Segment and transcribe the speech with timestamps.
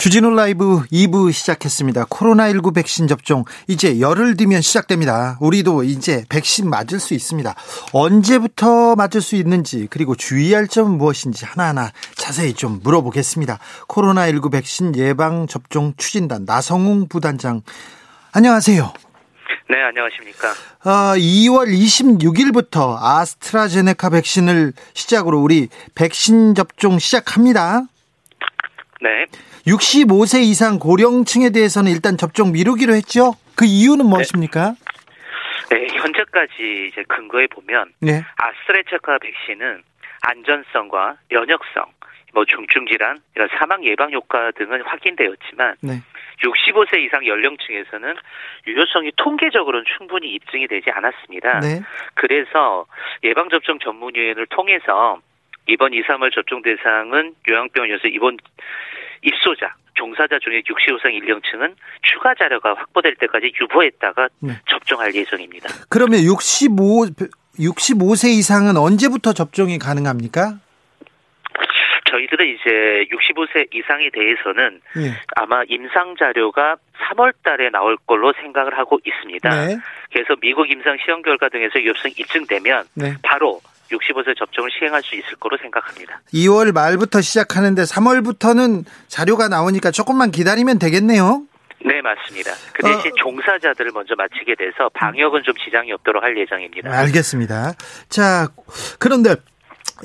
[0.00, 2.06] 주진우 라이브 2부 시작했습니다.
[2.06, 5.36] 코로나19 백신 접종 이제 열흘 뒤면 시작됩니다.
[5.42, 7.54] 우리도 이제 백신 맞을 수 있습니다.
[7.92, 13.58] 언제부터 맞을 수 있는지 그리고 주의할 점은 무엇인지 하나하나 자세히 좀 물어보겠습니다.
[13.88, 17.60] 코로나19 백신 예방 접종 추진단 나성웅 부단장
[18.32, 18.94] 안녕하세요.
[19.68, 20.48] 네, 안녕하십니까.
[20.82, 27.82] 어, 2월 26일부터 아스트라제네카 백신을 시작으로 우리 백신 접종 시작합니다.
[29.02, 29.26] 네.
[29.70, 33.34] 65세 이상 고령층에 대해서는 일단 접종 미루기로 했죠.
[33.56, 34.74] 그 이유는 무엇입니까?
[35.70, 38.24] 네, 현재까지 이제 근거에 보면 네.
[38.36, 39.82] 아스트라제네카 백신은
[40.22, 41.84] 안전성과 면역성,
[42.34, 46.02] 뭐 중증 질환, 이런 사망 예방 효과 등은 확인되었지만 네.
[46.42, 48.16] 65세 이상 연령층에서는
[48.66, 51.60] 유효성이 통계적으로는 충분히 입증이 되지 않았습니다.
[51.60, 51.82] 네.
[52.14, 52.86] 그래서
[53.22, 55.20] 예방접종 전문위원회를 통해서
[55.68, 58.38] 이번 2, 3월 접종 대상은 요양병원에서 이번
[59.22, 64.52] 입소자, 종사자 중에 65세 연령층은 추가 자료가 확보될 때까지 유보했다가 네.
[64.68, 65.68] 접종할 예정입니다.
[65.88, 67.06] 그러면 65
[67.58, 70.58] 65세 이상은 언제부터 접종이 가능합니까?
[72.10, 75.12] 저희들은 이제 65세 이상에 대해서는 예.
[75.36, 79.48] 아마 임상 자료가 3월 달에 나올 걸로 생각을 하고 있습니다.
[79.48, 79.76] 네.
[80.12, 83.14] 그래서 미국 임상 시험 결과 등에서 유효성이 입증되면 네.
[83.22, 83.60] 바로
[83.90, 86.20] 65세 접종을 시행할 수 있을 거로 생각합니다.
[86.32, 91.42] 2월 말부터 시작하는데 3월부터는 자료가 나오니까 조금만 기다리면 되겠네요.
[91.84, 92.52] 네, 맞습니다.
[92.74, 93.14] 그 대신 어.
[93.16, 96.90] 종사자들을 먼저 마치게 돼서 방역은 좀 지장이 없도록 할 예정입니다.
[96.90, 97.72] 알겠습니다.
[98.08, 98.48] 자,
[98.98, 99.36] 그런데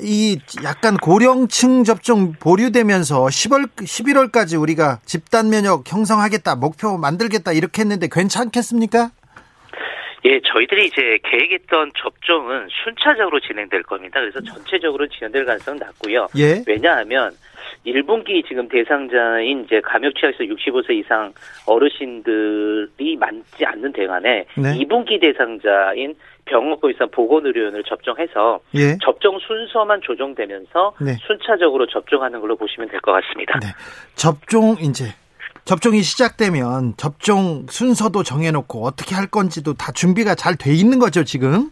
[0.00, 8.08] 이 약간 고령층 접종 보류되면서 10월 11월까지 우리가 집단 면역 형성하겠다, 목표 만들겠다 이렇게 했는데
[8.10, 9.10] 괜찮겠습니까?
[10.26, 14.18] 예, 저희들이 이제 계획했던 접종은 순차적으로 진행될 겁니다.
[14.20, 16.26] 그래서 전체적으로 진행될 가능성은 낮고요.
[16.36, 16.62] 예.
[16.66, 17.30] 왜냐하면
[17.86, 21.32] 1분기 지금 대상자인 이제 감염 취약에서 65세 이상
[21.66, 24.74] 어르신들이 많지 않는 동안에 네.
[24.78, 26.14] 2분기 대상자인
[26.46, 28.96] 병원고 이상 보건의료원을 접종해서 예.
[29.02, 31.12] 접종 순서만 조정되면서 네.
[31.26, 33.58] 순차적으로 접종하는 걸로 보시면 될 것 같습니다.
[33.60, 33.68] 네.
[34.16, 35.04] 접종 이제
[35.66, 41.70] 접종이 시작되면 접종 순서도 정해놓고 어떻게 할 건지도 다 준비가 잘 돼 있는 거죠 지금.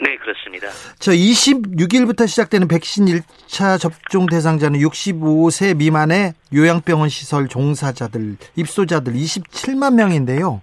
[0.00, 0.68] 네, 그렇습니다.
[0.98, 10.62] 저 26일부터 시작되는 백신 1차 접종 대상자는 65세 미만의 요양병원 시설 종사자들, 입소자들 27만 명인데요.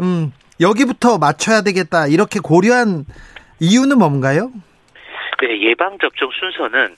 [0.00, 2.06] 음, 여기부터 맞춰야 되겠다.
[2.06, 3.06] 이렇게 고려한
[3.60, 4.50] 이유는 뭔가요?
[5.42, 6.96] 네, 예방 접종 순서는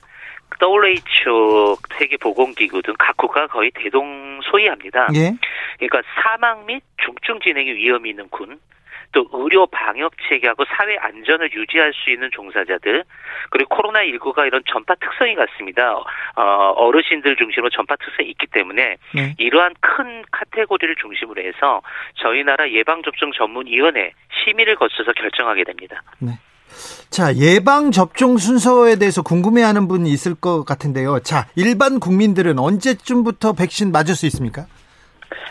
[0.62, 5.08] WHO 세계보건기구 등 각국가 거의 대동소이합니다.
[5.14, 5.32] 예.
[5.78, 8.58] 그러니까 사망 및 중증 진행의 위험이 있는 군,
[9.12, 13.04] 또 의료 방역 체계하고 사회 안전을 유지할 수 있는 종사자들,
[13.50, 15.94] 그리고 코로나 19가 이런 전파 특성이 같습니다.
[15.94, 16.42] 어,
[16.76, 19.34] 어르신들 중심으로 전파 특성이 있기 때문에 네.
[19.38, 21.80] 이러한 큰 카테고리를 중심으로 해서
[22.16, 24.12] 저희 나라 예방접종 전문위원회
[24.44, 26.02] 심의를 거쳐서 결정하게 됩니다.
[27.10, 31.20] 자, 예방 접종 순서에 대해서 궁금해하는 분이 있을 것 같은데요.
[31.20, 34.66] 자, 일반 국민들은 언제쯤부터 백신 맞을 수 있습니까?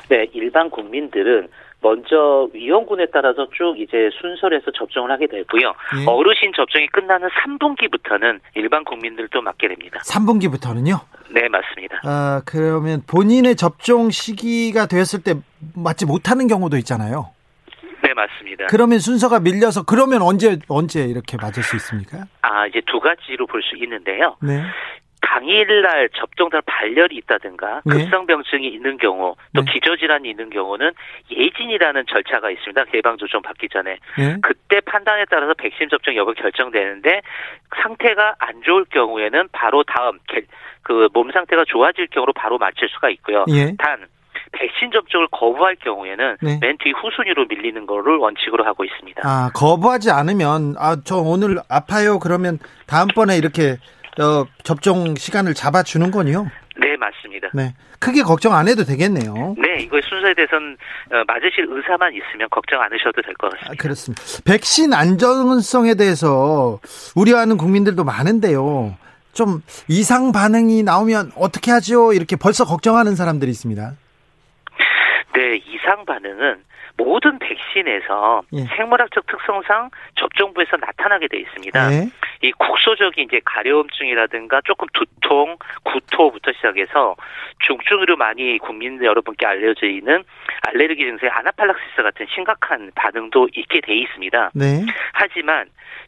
[0.09, 1.48] 네, 일반 국민들은
[1.81, 5.74] 먼저 위험군에 따라서 쭉 이제 순서를 해서 접종을 하게 되고요.
[6.02, 6.06] 예.
[6.08, 10.00] 어르신 접종이 끝나는 3분기부터는 일반 국민들도 맞게 됩니다.
[10.03, 11.00] 3분기부터는요?
[11.30, 12.02] 네, 맞습니다.
[12.03, 15.36] 아, 그러면 본인의 접종 시기가 되었을 때
[15.76, 17.34] 맞지 못하는 경우도 있잖아요.
[18.16, 18.66] 네, 맞습니다.
[18.68, 22.26] 그러면 순서가 밀려서 그러면 언제 언제 이렇게 맞을 수 있습니까?
[22.42, 24.38] 아, 이제 두 가지로 볼 수 있는데요.
[24.42, 24.62] 네.
[25.22, 27.96] 당일날 접종자 발열이 있다든가 네.
[27.96, 29.72] 급성병증이 있는 경우 또 네.
[29.74, 30.92] 기저질환이 있는 경우는
[31.31, 32.86] 예진이라는 절차가 있습니다.
[32.94, 34.38] 예방접종 받기 전에 네.
[34.42, 37.22] 그때 판단에 따라서 백신 접종 여부 결정되는데
[37.76, 40.20] 상태가 안 좋을 경우에는 바로 다음
[40.84, 43.46] 그 몸 상태가 좋아질 경우로 바로 맞출 수가 있고요.
[43.50, 43.73] 예.
[43.78, 44.06] 단
[44.57, 46.57] 백신 접종을 거부할 경우에는 네.
[46.61, 49.22] 맨뒤 후순위로 밀리는 거를 원칙으로 하고 있습니다.
[49.23, 52.19] 아, 거부하지 않으면 아, 저 오늘 아파요.
[52.19, 53.78] 그러면 다음번에 이렇게
[54.19, 56.47] 어, 접종 시간을 잡아 주는 거요.
[56.78, 57.49] 네, 맞습니다.
[57.53, 57.73] 네.
[57.99, 59.55] 크게 걱정 안 해도 되겠네요.
[59.57, 60.78] 네, 이거 순서에 대해서는
[61.11, 63.81] 어, 맞으실 의사만 있으면 걱정 않으셔도 될것 아, 같습니다.
[63.81, 64.23] 그렇습니다.
[64.46, 66.79] 백신 안전성에 대해서
[67.16, 68.96] 우려하는 국민들도 많은데요.
[69.34, 72.13] 좀 이상 반응이 나오면 어떻게 하죠?
[72.13, 73.93] 이렇게 벌써 걱정하는 사람들이 있습니다.
[75.35, 76.64] 네, 이상 반응은
[76.97, 78.64] 모든 백신에서 예.
[78.76, 81.92] 생물학적 특성상 접종부에서 나타나게 돼 있습니다.
[81.92, 82.09] 예.
[82.42, 87.16] 이 국소적인 이제 가려움증이라든가 조금 두통, 구토부터 시작해서
[87.66, 90.24] 중증으로 많이 국민 여러분께 알려져 있는
[90.68, 94.52] 알레르기 증세 아나팔락시스 같은 심각한 반응도 있게 돼 있습니다.
[94.53, 94.86] 네.
[95.14, 95.68] 하지만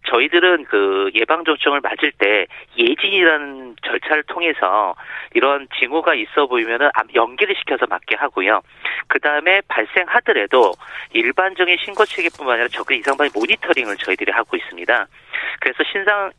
[0.10, 2.48] 저희들은 그 예방 접종을 맞을 때
[2.78, 4.95] 예진이라는 절차를 통해서
[5.33, 8.62] 이런 징후가 있어 보이면은 연기를 시켜서 맞게 하고요.
[9.07, 10.74] 그 다음에 발생하더라도
[11.13, 15.07] 일반적인 신고 체계뿐만 아니라 적극 이상 반응 모니터링을 저희들이 하고 있습니다.
[15.59, 16.31] 그래서 신상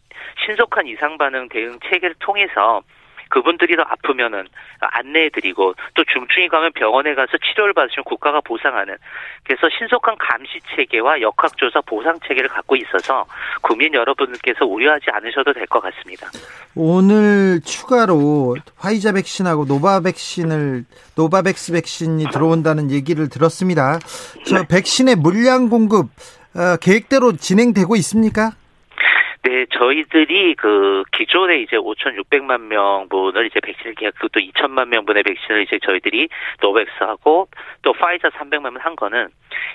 [0.44, 2.82] 신속한 이상 반응 대응 체계를 통해서
[3.29, 4.47] 그분들이 더 아프면은
[4.81, 8.97] 안내해드리고 또 중증이 가면 병원에 가서 치료를 받으시면 국가가 보상하는
[9.45, 13.25] 그래서 신속한 감시 체계와 역학조사 보상 체계를 갖고 있어서
[13.63, 16.29] 국민 여러분께서 우려하지 않으셔도 될 것 같습니다.
[16.75, 20.85] 오늘 추가로 화이자 백신하고 노바 백신을
[21.17, 23.99] 노바백스 백신이 들어온다는 얘기를 들었습니다.
[24.47, 24.67] 저 네.
[24.69, 26.07] 백신의 물량 공급
[26.55, 28.53] 어, 계획대로 진행되고 있습니까?
[29.43, 35.79] 네, 저희들이 그 기존에 이제 5,600만 명분을 이제 백신을 계약 그것도 2천만 명분의 백신을 이제
[35.82, 36.29] 저희들이
[36.61, 37.49] 노백스하고
[37.82, 39.29] 또 파이자 300만 명 한 거는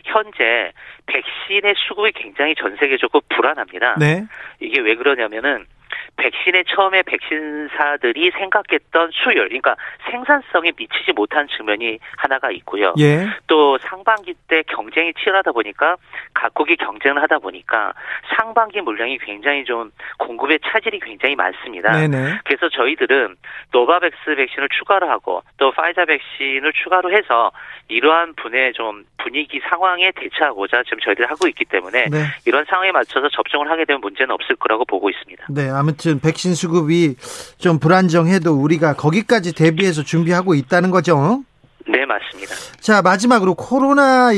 [0.06, 0.71] 현재
[1.06, 3.95] 백신의 수급이 굉장히 전 세계적으로 불안합니다.
[4.00, 4.25] 네.
[4.60, 5.66] 이게 왜 그러냐면은
[6.15, 9.75] 백신의 처음에 백신사들이 생각했던 수율, 그러니까
[10.10, 12.94] 생산성에 미치지 못한 측면이 하나가 있고요.
[13.00, 13.27] 예.
[13.48, 15.98] 또 상반기 때 경쟁이 치열하다 보니까
[16.33, 17.94] 각국이 경쟁을 하다 보니까
[18.36, 21.92] 상반기 물량이 굉장히 좀 공급의 차질이 굉장히 많습니다.
[21.92, 22.39] 네네.
[22.44, 23.36] 그래서 저희들은
[23.71, 27.51] 노바백스 백신을 추가로 하고 또 파이자 백신을 추가로 해서
[27.88, 32.18] 이러한 분의 좀 분위기 상황에 대처하고자 지금 저희들이 하고 있기 때문에 네.
[32.45, 35.48] 이런 상황에 맞춰서 접종을 하게 되면 문제는 없을 거라고 보고 있습니다.
[35.50, 37.16] 네, 아무튼 백신 수급이
[37.58, 41.44] 좀 불안정해도 우리가 거기까지 대비해서 준비하고 있다는 거죠.
[41.88, 42.56] 네, 맞습니다.
[42.80, 44.32] 자, 마지막으로 코로나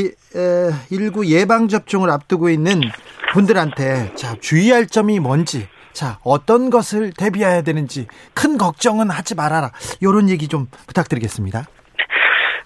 [0.90, 2.82] 19 예방 접종을 앞두고 있는
[3.34, 9.72] 분들한테 자, 주의할 점이 뭔지, 자, 어떤 것을 대비해야 되는지 큰 걱정은 하지 말아라.
[10.02, 11.66] 이런 얘기 좀 부탁드리겠습니다.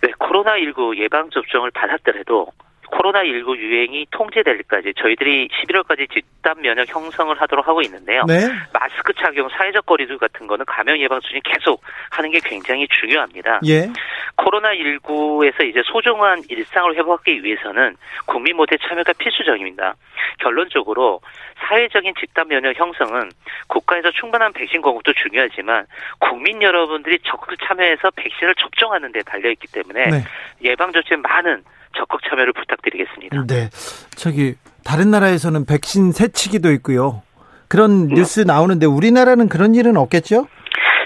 [0.02, 2.48] 네, 코로나19 예방 접종을 받았더라도
[2.92, 8.24] 코로나19 유행이 통제될 때까지 저희들이 11월까지 집단 면역 형성을 하도록 하고 있는데요.
[8.28, 8.48] 네.
[8.74, 13.60] 마스크 착용, 사회적 거리두기 같은 거는 감염 예방 수준이 계속 하는 게 굉장히 중요합니다.
[13.68, 13.90] 예.
[14.38, 17.96] 코로나19에서 이제 소중한 일상을 회복하기 위해서는
[18.26, 19.96] 국민 모두 참여가 필수적입니다.
[20.40, 21.22] 결론적으로
[21.58, 23.30] 사회적인 집단 면역 형성은
[23.68, 25.86] 국가에서 충분한 백신 공급도 중요하지만
[26.20, 30.24] 국민 여러분들이 적극 참여해서 백신을 접종하는 데 달려 있기 때문에 네.
[30.64, 31.64] 예방 조치에 많은
[31.96, 33.46] 적극 참여를 부탁드리겠습니다.
[33.48, 33.70] 네.
[34.16, 37.22] 저기 다른 나라에서는 백신 새치기도 있고요.
[37.68, 38.16] 그런 네.
[38.16, 40.48] 뉴스 나오는데 우리나라는 그런 일은 없겠죠?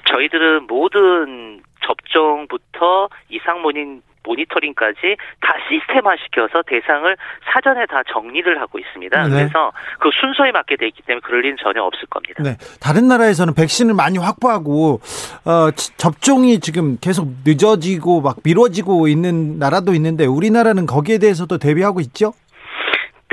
[0.05, 7.15] 저희들은 모든 접종부터 이상 모닝 모니터링까지 다 시스템화 시켜서 대상을
[7.53, 9.23] 사전에 다 정리를 하고 있습니다.
[9.23, 9.29] 네.
[9.29, 12.43] 그래서 그 순서에 맞게 돼 있기 때문에 그럴 일은 전혀 없을 겁니다.
[12.43, 12.57] 네.
[12.79, 15.01] 다른 나라에서는 백신을 많이 확보하고
[15.45, 22.33] 어, 접종이 지금 계속 늦어지고 막 미뤄지고 있는 나라도 있는데 우리나라는 거기에 대해서도 대비하고 있죠?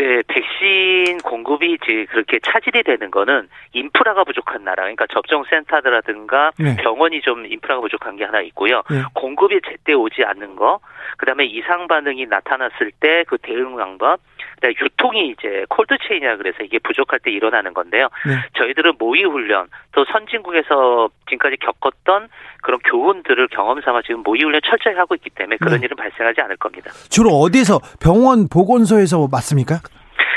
[0.00, 6.74] 네, 백신 공급이 이제 그렇게 차질이 되는 거는 인프라가 부족한 나라, 그러니까 접종센터라든가 네.
[6.76, 8.82] 병원이 좀 인프라가 부족한 게 하나 있고요.
[8.88, 9.02] 네.
[9.12, 10.80] 공급이 제때 오지 않는 거,
[11.18, 14.20] 그 다음에 이상 반응이 나타났을 때 그 대응 방법,
[14.60, 18.08] 그다음에 유통이 이제 콜드체인이라 그래서 이게 부족할 때 일어나는 건데요.
[18.26, 18.36] 네.
[18.58, 22.28] 저희들은 모의 훈련, 또 선진국에서 지금까지 겪었던
[22.62, 25.86] 그런 교훈들을 경험 삼아 지금 모의 훈련 철저히 하고 있기 때문에 그런 네.
[25.86, 26.90] 일은 발생하지 않을 겁니다.
[27.08, 29.80] 주로 어디서 병원 보건소에서 맞습니까?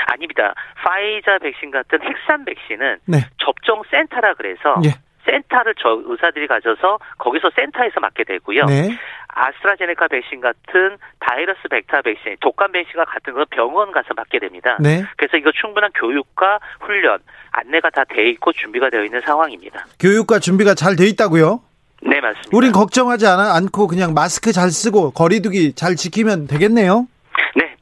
[0.08, 0.54] 아닙니다.
[0.76, 3.18] 파이자 백신 같은 핵산 백신은 네.
[3.38, 4.92] 접종 센터라 그래서 예.
[5.26, 8.66] 센터를 저 의사들이 가셔서 거기서 센터에서 맞게 되고요.
[8.66, 8.90] 네.
[9.36, 14.78] 아스트라제네카 백신 같은 바이러스 벡터 백신, 독감 백신과 같은 건 병원 가서 맞게 됩니다.
[14.80, 15.04] 네.
[15.18, 17.20] 그래서 이거 충분한 교육과 훈련,
[17.52, 19.86] 안내가 다 돼 있고 준비가 되어 있는 상황입니다.
[20.00, 21.62] 교육과 준비가 잘 돼 있다고요?
[22.04, 22.50] 네, 맞습니다.
[22.52, 27.08] 우린 걱정하지 않아, 않고 그냥 마스크 잘 쓰고 거리두기 잘 지키면 되겠네요.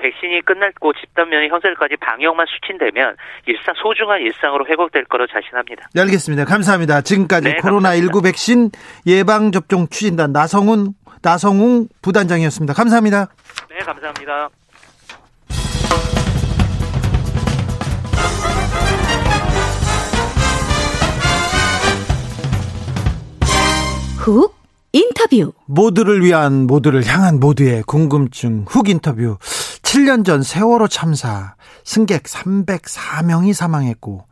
[0.02, 5.90] 백신이 끝났고 집단면의 형성까지 방역만 수친되면 일상 소중한 일상으로 회복될 거로 자신합니다.
[5.94, 6.46] 네, 알겠습니다.
[6.46, 7.02] 감사합니다.
[7.02, 8.72] 지금까지 네, 코로나19 백신
[9.06, 12.74] 예방 접종 추진단 나성훈 나성웅 부단장이었습니다.
[12.74, 13.28] 감사합니다.
[13.70, 14.50] 네, 감사합니다.
[24.18, 24.54] 훅
[24.94, 29.38] 인터뷰 모두를 위한 모두를 향한 모두의 궁금증 훅 인터뷰
[29.82, 34.26] 7년 전 세월호 참사 승객 304명이 사망했고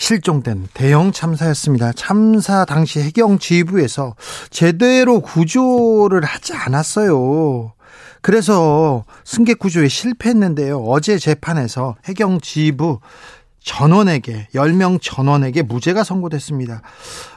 [0.00, 1.92] 실종된 대형 참사였습니다.
[1.92, 4.16] 참사 당시 해경 지휘부에서
[4.48, 7.74] 제대로 구조를 하지 않았어요.
[8.22, 10.78] 그래서 승객 구조에 실패했는데요.
[10.78, 13.00] 어제 재판에서 해경 지휘부
[13.62, 16.80] 전원에게 10명 전원에게 무죄가 선고됐습니다.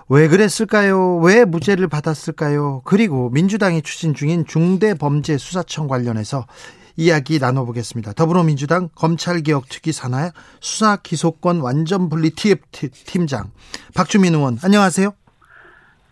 [0.07, 1.17] 왜 그랬을까요?
[1.17, 2.81] 왜 무죄를 받았을까요?
[2.85, 6.47] 그리고 민주당이 추진 중인 중대범죄수사청 관련해서
[6.95, 8.13] 이야기 나눠보겠습니다.
[8.13, 12.61] 더불어민주당 검찰개혁특위 산하 수사기소권 완전 분리 TF
[13.05, 13.51] 팀장
[13.95, 15.11] 박주민 의원 안녕하세요.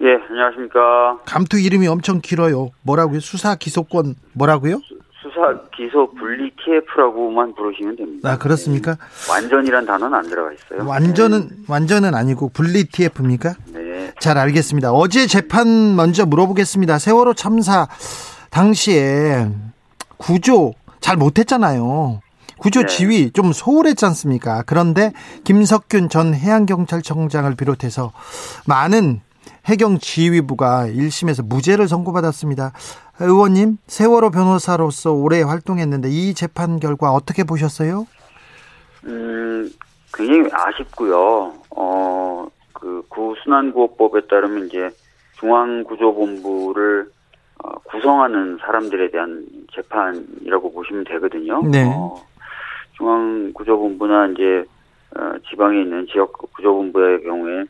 [0.03, 1.19] 예, 안녕하십니까.
[1.25, 2.69] 감투 이름이 엄청 길어요.
[2.81, 3.19] 뭐라고요?
[3.19, 4.79] 수사기소권 뭐라고요?
[5.21, 8.31] 수사 기소 분리 TF라고만 부르시면 됩니다.
[8.31, 8.95] 아 그렇습니까?
[8.95, 9.31] 네.
[9.31, 10.87] 완전이란 단어는 안 들어가 있어요.
[10.87, 11.55] 완전은 네.
[11.67, 13.53] 완전은 아니고 분리 TF입니까?
[13.73, 14.11] 네.
[14.19, 14.91] 잘 알겠습니다.
[14.91, 16.97] 어제 재판 먼저 물어보겠습니다.
[16.97, 17.87] 세월호 참사
[18.49, 19.47] 당시에
[20.21, 22.21] 구조 잘 못했잖아요.
[22.59, 22.87] 구조 네.
[22.87, 24.63] 지휘 좀 소홀했지 않습니까?
[24.67, 25.11] 그런데
[25.43, 28.13] 김석균 전 해양경찰청장을 비롯해서
[28.67, 29.21] 많은
[29.65, 32.71] 해경 지휘부가 1심에서 무죄를 선고받았습니다.
[33.19, 38.05] 의원님, 세월호 변호사로서 오래 활동했는데 이 재판 결과 어떻게 보셨어요?
[39.05, 39.71] 음,
[40.13, 41.53] 굉장히 아쉽고요.
[41.71, 44.89] 어, 그 구순환구호법에 따르면 이제
[45.39, 47.09] 중앙구조본부를
[47.63, 51.61] 어, 구성하는 사람들에 대한 재판이라고 보시면 되거든요.
[51.63, 51.83] 네.
[51.85, 52.15] 어,
[52.93, 54.65] 중앙구조본부나 이제
[55.17, 57.65] 어, 지방에 있는 지역 구조본부의 경우에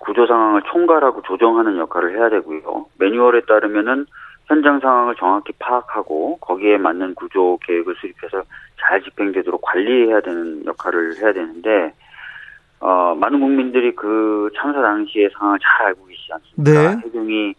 [0.00, 2.86] 구조 상황을 총괄하고 조정하는 역할을 해야 되고요.
[2.98, 4.06] 매뉴얼에 따르면은
[4.46, 8.42] 현장 상황을 정확히 파악하고 거기에 맞는 구조 계획을 수립해서
[8.78, 11.94] 잘 집행되도록 관리해야 되는 역할을 해야 되는데
[12.80, 16.96] 어, 많은 국민들이 그 참사 당시의 상황을 잘 알고 계시지 않습니까?
[16.96, 16.96] 네.
[17.06, 17.54] 해경이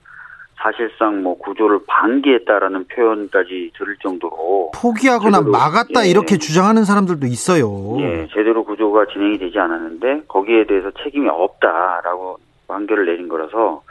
[0.57, 7.97] 사실상 뭐 구조를 방기했다라는 표현까지 들을 정도로 포기하거나 제대로, 막았다 예, 이렇게 주장하는 사람들도 있어요.
[7.99, 13.83] 예, 제대로 구조가 진행이 되지 않았는데 거기에 대해서 책임이 없다라고 판결을 내린 거라서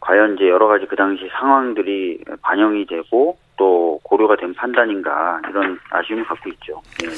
[0.00, 6.24] 과연 이제 여러 가지 그 당시 상황들이 반영이 되고 또 고려가 된 판단인가 이런 아쉬움을
[6.24, 6.80] 갖고 있죠.
[7.04, 7.08] 예.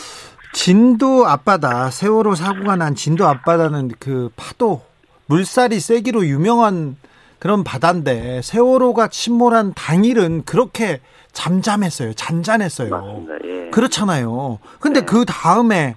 [0.52, 4.82] 진도 앞바다 세월호 사고가 난 진도 앞바다는 그 파도
[5.26, 6.96] 물살이 세기로 유명한
[7.42, 11.00] 그런 바다인데 세월호가 침몰한 당일은 그렇게
[11.32, 12.12] 잠잠했어요.
[12.14, 12.88] 잔잔했어요.
[12.88, 13.34] 맞습니다.
[13.44, 13.70] 예.
[13.70, 14.60] 그렇잖아요.
[14.78, 15.06] 근데 네.
[15.06, 15.96] 그 다음에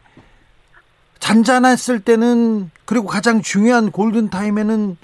[1.20, 4.98] 잔잔했을 때는 그리고 가장 중요한 골든 타임에는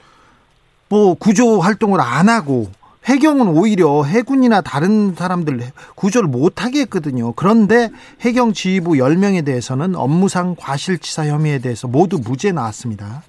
[0.90, 2.72] 뭐 구조 활동을 안 하고
[3.06, 5.60] 해경은 오히려 해군이나 다른 사람들
[5.96, 7.34] 구조를 못하게 했거든요.
[7.34, 7.90] 그런데
[8.22, 13.24] 해경 지휘부 10명에 대해서는 업무상 과실치사 혐의에 대해서 모두 무죄 나왔습니다.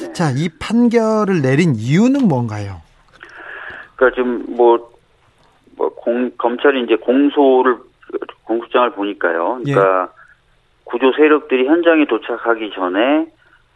[0.00, 0.12] 네.
[0.12, 2.80] 자, 이 판결을 내린 이유는 뭔가요?
[3.94, 4.90] 그러니까 지금 뭐,
[5.76, 7.78] 뭐 공, 검찰이 이제 공소를,
[8.44, 9.60] 공소장을 보니까요.
[9.62, 10.22] 그러니까 예.
[10.84, 13.28] 구조 세력들이 현장에 도착하기 전에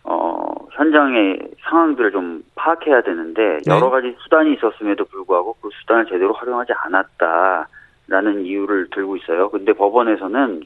[0.08, 3.74] 어, 현장의 상황들을 좀 파악해야 되는데 네.
[3.74, 9.50] 여러 가지 수단이 있었음에도 불구하고 그 수단을 제대로 활용하지 않았다라는 이유를 들고 있어요.
[9.50, 10.62] 근데 법원에서는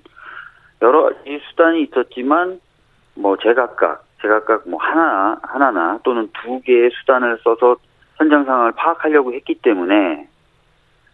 [0.83, 2.61] 여러 가지 수단이 있었지만
[3.15, 7.77] 뭐 제각각 제각각 뭐 하나 하나나 또는 두 개의 수단을 써서
[8.17, 10.29] 현장 상황을 파악하려고 했기 때문에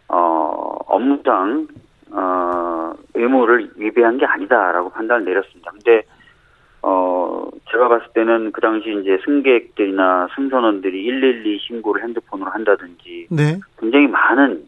[0.09, 1.67] 어 업무상
[2.11, 5.71] 어 의무를 위배한 게 아니다라고 판단을 내렸습니다.
[5.71, 6.03] 근데
[6.89, 13.59] 어, 제가 봤을 때는 그 당시 이제 승객들이나 승선원들이 112 신고를 핸드폰으로 한다든지 네.
[13.77, 14.63] 굉장히 많은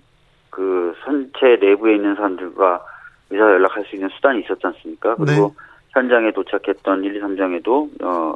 [0.50, 2.84] 그 선체 내부에 있는 사람들과
[3.30, 5.16] 의사 연락할 수 있는 수단이 있었지 않습니까?
[5.16, 5.64] 그리고 네.
[5.94, 8.36] 현장에 도착했던 1, 2, 3장에도 어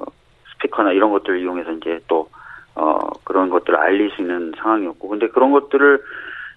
[0.53, 2.29] 스피커나 이런 것들을 이용해서 이제 또
[2.75, 5.99] 어, 그런 것들을 알릴 수 있는 상황이었고, 근데 그런 것들을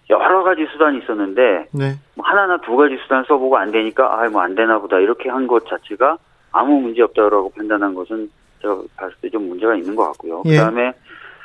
[0.08, 1.96] 여러 가지 수단이 있었는데, 네.
[2.14, 5.46] 뭐 하나나 두 가지 수단 써보고 안 되니까, 아, 뭐 안 되나 보다, 이렇게 한
[5.46, 6.16] 것 자체가
[6.56, 8.30] 아무 문제 없다고 판단한 것은
[8.62, 10.42] 제가 봤을 때 좀 문제가 있는 것 같고요.
[10.46, 10.56] 예.
[10.56, 10.92] 그다음에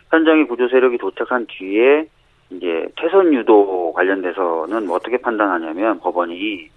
[0.09, 2.07] 현장에 구조 세력이 도착한 뒤에
[2.51, 6.67] 이제 퇴선 유도 관련돼서는 뭐 어떻게 판단하냐면 법원이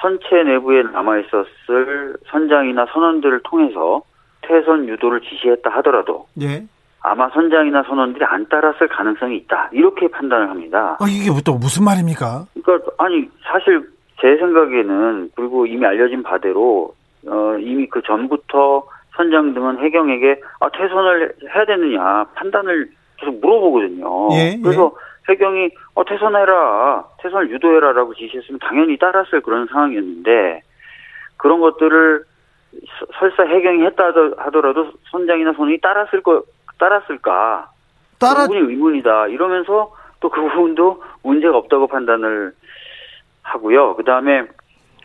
[0.00, 4.02] 선체 내부에 남아 있었을 선장이나 선원들을 통해서
[4.42, 6.64] 퇴선 유도를 지시했다 하더라도 예.
[7.00, 10.96] 아마 선장이나 선원들이 안 따랐을 가능성이 있다 이렇게 판단을 합니다.
[11.00, 12.46] 아 이게 또 무슨 말입니까?
[12.62, 13.86] 그러니까 아니 사실
[14.20, 16.94] 제 생각에는 그리고 이미 알려진 바대로
[17.26, 24.28] 어, 이미 그 전부터 선장 등은 해경에게 아, 퇴선을 해야 되느냐 판단을 계속 물어보거든요.
[24.32, 25.32] 예, 그래서 예.
[25.32, 30.62] 해경이 어, 퇴선해라, 퇴선을 유도해라라고 지시했으면 당연히 따랐을 그런 상황이었는데
[31.36, 32.24] 그런 것들을
[33.18, 36.42] 설사 해경이 했다 하더라도 선장이나 선원이 따랐을 거
[36.78, 37.70] 따랐을까?
[38.18, 38.46] 따라...
[38.46, 39.28] 그 부분이 의문이다.
[39.28, 39.92] 이러면서
[40.24, 42.52] 또 그 부분도 문제가 없다고 판단을
[43.42, 43.94] 하고요.
[43.94, 44.46] 그 다음에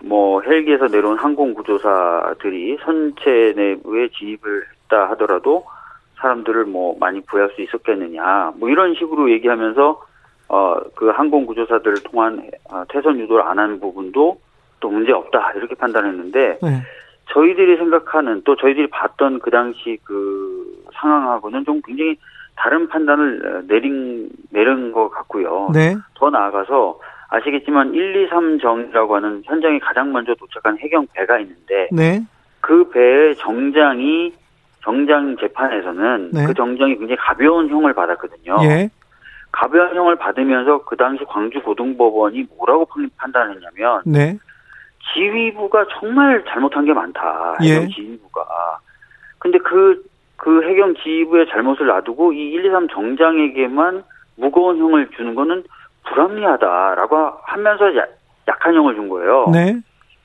[0.04, 5.66] 뭐 헬기에서 내려온 항공 구조사들이 선체 내부에 진입을 했다 하더라도
[6.18, 10.02] 사람들을 뭐 많이 구할 수 있었겠느냐 뭐 이런 식으로 얘기하면서
[10.50, 14.40] 어, 그 항공 구조사들을 통한 어, 퇴선 유도를 안 하는 부분도
[14.80, 16.82] 또 문제 없다 이렇게 판단했는데 네.
[17.32, 22.18] 저희들이 생각하는 또 저희들이 봤던 그 당시 그 상황하고는 좀 굉장히
[22.56, 25.70] 다른 판단을 내린 내린 것 같고요.
[25.74, 25.96] 네.
[26.16, 27.00] 더 나아가서
[27.30, 32.22] 아시겠지만 1, 2, 3 정이라고 하는 현장에 가장 먼저 도착한 해경 배가 있는데 네.
[32.62, 34.34] 그 배의 정장이
[34.82, 36.46] 정장 재판에서는 네.
[36.46, 38.58] 그 정장이 굉장히 가벼운 형을 받았거든요.
[38.64, 38.90] 예.
[39.52, 44.38] 가벼운 형을 받으면서 그 당시 광주 고등법원이 뭐라고 판단했냐면 네.
[45.14, 47.58] 지휘부가 정말 잘못한 게 많다.
[47.62, 47.88] 해경 예.
[47.88, 48.46] 지휘부가.
[49.40, 50.04] 근데 그,
[50.36, 54.04] 그 해경 지휘부의 잘못을 놔두고 이 1, 2, 3 정장에게만
[54.36, 55.64] 무거운 형을 주는 거는
[56.10, 58.06] 불합리하다라고 하면서 야,
[58.48, 59.48] 약한 형을 준 거예요.
[59.52, 59.76] 네.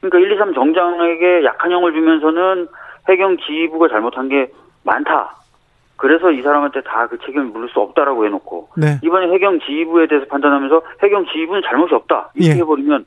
[0.01, 2.69] 그러니까 1, 2, 3 정장에게 약한 형을 주면서는
[3.09, 4.51] 해경 지휘부가 잘못한 게
[4.83, 5.37] 많다.
[5.97, 8.99] 그래서 이 사람한테 다 그 책임을 물을 수 없다라고 해놓고 네.
[9.03, 12.61] 이번에 해경 지휘부에 대해서 판단하면서 해경 지휘부는 잘못이 없다 이렇게 예.
[12.61, 13.05] 해버리면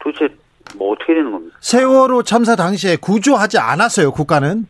[0.00, 0.28] 도대체
[0.76, 1.56] 뭐 어떻게 되는 겁니까?
[1.60, 4.66] 세월호 참사 당시에 구조하지 않았어요 국가는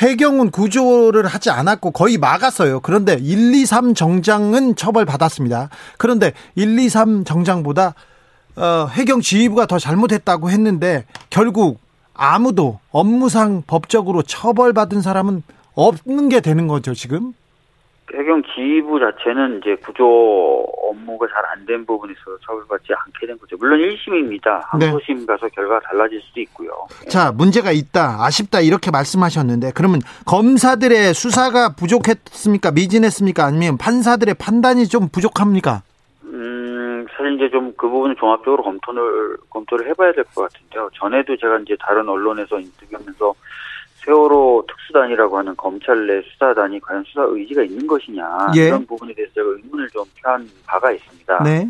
[0.00, 2.80] 해경은 구조를 하지 않았고 거의 막았어요.
[2.80, 5.68] 그런데 1, 2, 3 정장은 처벌받았습니다.
[5.98, 7.94] 그런데 1, 2, 3 정장보다
[8.56, 11.80] 어, 해경 지휘부가 더 잘못했다고 했는데 결국
[12.14, 15.42] 아무도 업무상 법적으로 처벌받은 사람은
[15.74, 17.32] 없는 게 되는 거죠, 지금?
[18.16, 20.04] 해경 지휘부 자체는 이제 구조
[20.88, 23.56] 업무가 잘 안 된 부분이 있어서 처벌받지 않게 된 거죠.
[23.58, 24.60] 물론 1심입니다.
[24.70, 25.26] 항소심 네.
[25.26, 26.70] 가서 결과가 달라질 수도 있고요.
[27.08, 32.72] 자, 문제가 있다, 아쉽다 이렇게 말씀하셨는데 그러면 검사들의 수사가 부족했습니까?
[32.72, 33.44] 미진했습니까?
[33.44, 35.82] 아니면 판사들의 판단이 좀 부족합니까?
[36.24, 40.88] 음, 사실 이제 좀 그 부분을 종합적으로 검토를 검토를 해봐야 될 것 같은데요.
[40.94, 43.34] 전에도 제가 이제 다른 언론에서 인터뷰하면서
[44.04, 48.24] 세월호 특수단이라고 하는 검찰 내 수사단이 과연 수사 의지가 있는 것이냐
[48.56, 48.68] 예.
[48.68, 51.42] 이런 부분에 대해서 제가 의문을 좀 표한 바가 있습니다.
[51.42, 51.68] 네.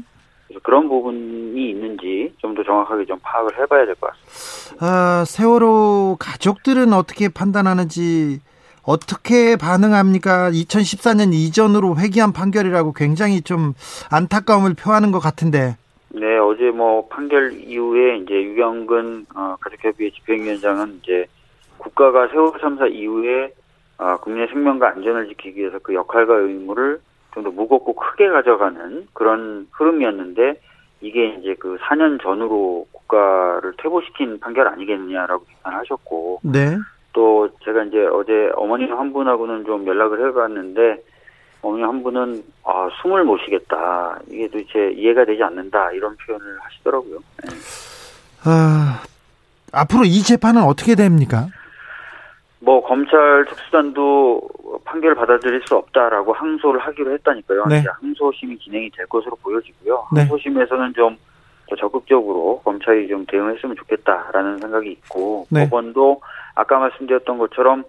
[0.49, 4.87] 그래서 그런 부분이 있는지 좀 더 정확하게 좀 파악을 해봐야 될 것 같습니다.
[4.87, 8.41] 아, 세월호 가족들은 어떻게 판단하는지
[8.83, 10.51] 어떻게 반응합니까?
[10.51, 13.75] 2014년 이전으로 회귀한 판결이라고 굉장히 좀
[14.11, 15.77] 안타까움을 표하는 것 같은데.
[16.09, 21.27] 네, 어제 뭐 판결 이후에 이제 유경근 어, 가족협의회 집행위원장은 이제
[21.81, 23.53] 국가가 세월호 참사 이후에
[23.99, 27.01] 아, 국민의 생명과 안전을 지키기 위해서 그 역할과 의무를
[27.35, 30.61] 좀 더 무겁고 크게 가져가는 그런 흐름이었는데
[31.01, 36.77] 이게 이제 그 4년 전으로 국가를 퇴보시킨 판결 아니겠느냐라고 비판하셨고 네.
[37.13, 41.03] 또 제가 이제 어제 어머니 한 분하고는 좀 연락을 해봤는데
[41.63, 47.19] 어머니 한 분은 아 숨을 못 쉬겠다 이게 도대체 이해가 되지 않는다 이런 표현을 하시더라고요.
[47.45, 47.51] 네.
[48.45, 49.03] 아
[49.73, 51.47] 앞으로 이 재판은 어떻게 됩니까?
[52.61, 54.43] 뭐 검찰 특수단도
[54.85, 57.67] 판결을 받아들일 수 없다라고 항소를 하기로 했다니까요.
[57.67, 57.83] 네.
[58.01, 60.07] 항소심이 진행이 될 것으로 보여지고요.
[60.13, 60.21] 네.
[60.21, 61.17] 항소심에서는 좀
[61.79, 65.65] 적극적으로 검찰이 좀 대응했으면 좋겠다라는 생각이 있고 네.
[65.65, 66.21] 법원도
[66.55, 67.85] 아까 말씀드렸던 것처럼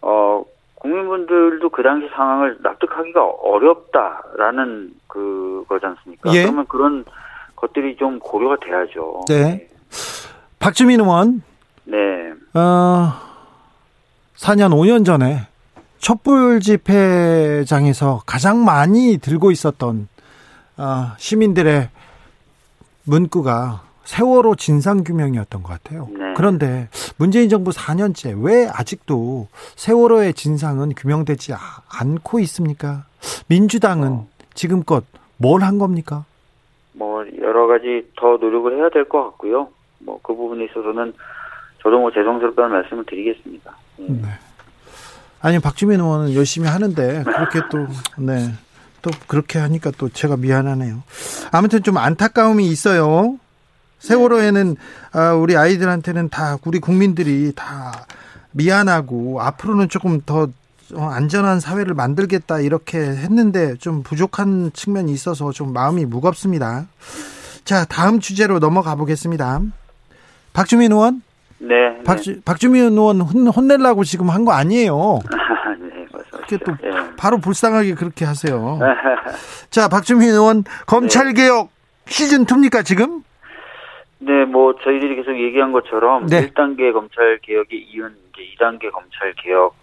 [0.00, 0.44] 어
[0.76, 6.32] 국민분들도 그 당시 상황을 납득하기가 어렵다라는 그거지 않습니까?
[6.34, 6.42] 예.
[6.42, 7.04] 그러면 그런
[7.56, 9.22] 것들이 좀 고려가 돼야죠.
[9.28, 9.68] 네.
[10.58, 11.42] 박주민 의원.
[11.84, 12.32] 네.
[12.54, 13.12] 어,
[14.38, 15.40] 4년, 5년 전에
[15.98, 20.08] 촛불 집회장에서 가장 많이 들고 있었던
[20.76, 21.88] 어, 시민들의
[23.04, 26.08] 문구가 세월호 진상규명이었던 것 같아요.
[26.12, 26.34] 네.
[26.36, 31.54] 그런데 문재인 정부 4년째 왜 아직도 세월호의 진상은 규명되지
[31.88, 33.04] 않고 있습니까?
[33.48, 34.26] 민주당은 어.
[34.54, 35.04] 지금껏
[35.38, 36.24] 뭘 한 겁니까?
[36.92, 39.68] 뭐 여러 가지 더 노력을 해야 될 것 같고요.
[40.00, 41.12] 뭐 그 부분에 있어서는
[41.86, 43.76] 저도 뭐 죄송스럽다는 말씀을 드리겠습니다.
[43.98, 44.06] 네.
[44.08, 44.28] 네.
[45.40, 47.86] 아니 박주민 의원은 열심히 하는데 그렇게 또
[48.18, 48.52] 네.
[49.02, 51.04] 또 그렇게 하니까 또 제가 미안하네요.
[51.52, 53.38] 아무튼 좀 안타까움이 있어요.
[54.00, 54.74] 세월호에는
[55.12, 58.04] 아, 우리 아이들한테는 다 우리 국민들이 다
[58.50, 60.48] 미안하고 앞으로는 조금 더
[60.92, 66.86] 어, 안전한 사회를 만들겠다 이렇게 했는데 좀 부족한 측면이 있어서 좀 마음이 무겁습니다.
[67.64, 69.60] 자, 다음 주제로 넘어가 보겠습니다.
[70.52, 71.22] 박주민 의원?
[71.58, 72.02] 네.
[72.04, 72.40] 박주, 네.
[72.44, 75.20] 박주민 의원 혼, 혼내려고 지금 한 거 아니에요.
[75.80, 76.90] 네, 그렇게 또 네.
[77.16, 78.78] 바로 불쌍하게 그렇게 하세요.
[79.70, 81.70] 자, 박주민 의원 검찰 개혁
[82.06, 83.22] 시즌 2입니까 지금?
[84.18, 86.48] 네, 뭐 저희들이 계속 얘기한 것처럼 네.
[86.50, 89.74] 1단계 검찰 개혁이 이은 이제 2단계 검찰 개혁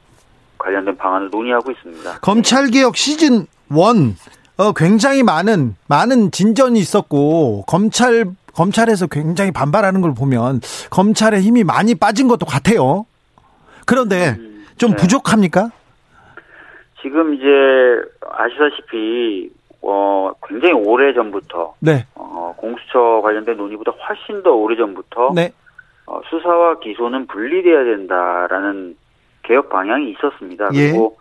[0.58, 2.20] 관련된 방안을 논의하고 있습니다.
[2.22, 4.16] 검찰 개혁 시즌 1
[4.58, 11.96] 어, 굉장히 많은 많은 진전이 있었고 검찰 검찰에서 굉장히 반발하는 걸 보면 검찰의 힘이 많이
[11.96, 13.06] 빠진 것도 같아요.
[13.86, 14.38] 그런데
[14.78, 14.98] 좀 네.
[14.98, 15.72] 부족합니까?
[17.02, 17.46] 지금 이제
[18.32, 22.06] 아시다시피 어, 굉장히 오래 전부터 네.
[22.16, 25.52] 어, 공수처 관련된 논의보다 훨씬 더 오래 전부터 네.
[26.06, 28.96] 어, 수사와 기소는 분리돼야 된다라는
[29.44, 30.70] 개혁 방향이 있었습니다.
[30.74, 30.88] 예.
[30.88, 31.18] 그리고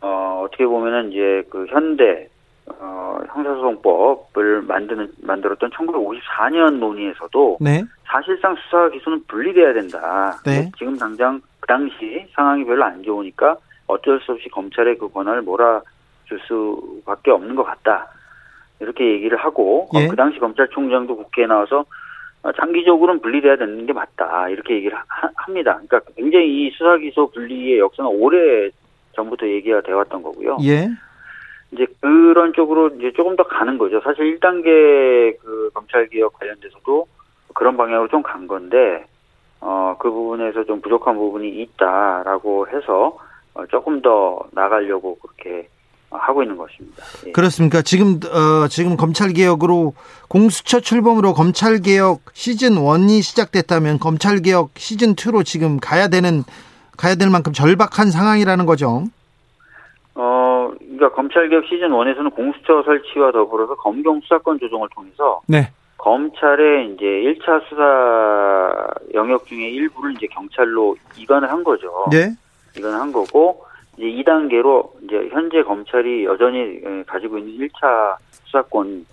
[0.00, 2.28] 어, 어떻게 보면은 이제 그 현대
[2.68, 7.82] 어, 형사소송법을 만드는 만들었던 1954년 논의에서도 네.
[8.04, 10.38] 사실상 수사와 기소는 분리돼야 된다.
[10.44, 10.70] 네.
[10.78, 16.38] 지금 당장 그 당시 상황이 별로 안 좋으니까 어쩔 수 없이 검찰의 그 권한을 몰아줄
[16.46, 18.08] 수밖에 없는 것 같다.
[18.80, 20.08] 이렇게 얘기를 하고 어, 예.
[20.08, 21.84] 그 당시 검찰총장도 국회에 나와서
[22.42, 24.48] 어, 장기적으로는 분리돼야 되는 게 맞다.
[24.48, 25.80] 이렇게 얘기를 하- 합니다.
[25.86, 28.68] 그러니까 굉장히 이 수사 기소 분리의 역사는 오래
[29.14, 30.58] 전부터 얘기가 되어 왔던 거고요.
[30.64, 30.88] 예.
[31.72, 34.00] 이제 그런 쪽으로 이제 조금 더 가는 거죠.
[34.02, 37.06] 사실 1단계 그 검찰 개혁 관련돼서도
[37.54, 39.06] 그런 방향으로 좀 간 건데
[39.60, 43.16] 어 그 부분에서 좀 부족한 부분이 있다라고 해서
[43.54, 45.68] 어, 조금 더 나가려고 그렇게
[46.10, 47.02] 어, 하고 있는 것입니다.
[47.26, 47.32] 예.
[47.32, 47.82] 그렇습니까?
[47.82, 49.94] 지금 어 지금 검찰 개혁으로
[50.28, 56.42] 공수처 출범으로 검찰 개혁 시즌 1이 시작됐다면 검찰 개혁 시즌 2로 지금 가야 되는
[56.96, 59.04] 가야 될 만큼 절박한 상황이라는 거죠.
[60.82, 65.70] 어 그러니까 검찰 개혁 시즌 1에서는 공수처 설치와 더불어서 검경 수사권 조정을 통해서 네.
[65.98, 72.06] 검찰의 이제 1차 수사 영역 중에 일부를 이제 경찰로 이관을 한 거죠.
[72.10, 72.32] 네.
[72.76, 73.64] 이건 한 거고
[73.96, 79.06] 이제 2단계로 이제 현재 검찰이 여전히 에, 가지고 있는 1차 수사권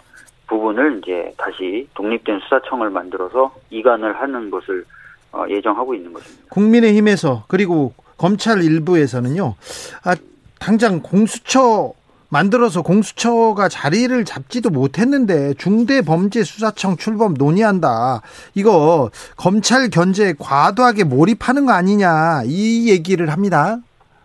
[0.48, 4.84] 부분을 이제 다시 독립된 수사청을 만들어서 이관을 하는 것을
[5.32, 6.46] 어, 예정하고 있는 것입니다.
[6.50, 9.56] 국민의힘에서 그리고 검찰 일부에서는요.
[10.04, 10.16] 아,
[10.60, 11.94] 당장 공수처
[12.30, 18.22] 만들어서 공수처가 자리를 잡지도 못했는데 중대범죄수사청 출범 논의한다.
[18.54, 23.80] 이거 검찰 견제에 과도하게 몰입하는 거 아니냐 이 얘기를 합니다.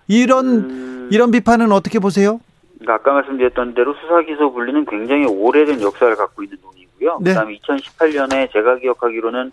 [0.07, 2.41] 이런 음, 이런 비판은 어떻게 보세요?
[2.79, 7.19] 그러니까 아까 말씀드렸던 대로 수사 기소 분리는 굉장히 오래된 역사를 갖고 있는 논의고요.
[7.23, 7.31] 네.
[7.31, 9.51] 그다음에 2018년에 제가 기억하기로는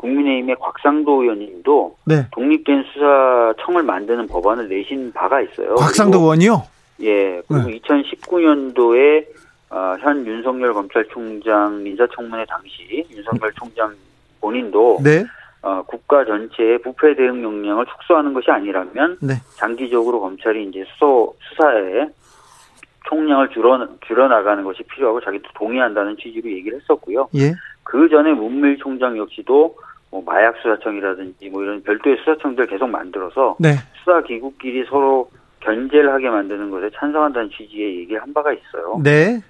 [0.00, 2.26] 국민의힘의 곽상도 의원님도 네.
[2.32, 5.74] 독립된 수사청을 만드는 법안을 내신 바가 있어요.
[5.74, 6.62] 곽상도 그리고 의원이요?
[7.02, 7.78] 예, 그리고 네.
[7.80, 9.26] 2019년도에
[9.70, 13.94] 어, 현 윤석열 검찰총장 인사청문회 당시 윤석열 총장
[14.40, 15.24] 본인도 네.
[15.62, 19.34] 어, 국가 전체의 부패 대응 역량을 축소하는 것이 아니라면 네.
[19.56, 22.08] 장기적으로 검찰이 이제 수소 수사에
[23.06, 27.28] 총량을 줄여 줄여 나가는 것이 필요하고 자기도 동의한다는 취지로 얘기를 했었고요.
[27.34, 27.52] 예.
[27.82, 29.76] 그 전에 문밀 총장 역시도
[30.10, 33.76] 뭐 마약 수사청이라든지 뭐 이런 별도의 수사청들 계속 만들어서 네.
[33.98, 39.00] 수사 기구끼리 서로 견제를 하게 만드는 것에 찬성한다는 취지의 얘기를 한 바가 있어요.
[39.02, 39.40] 네.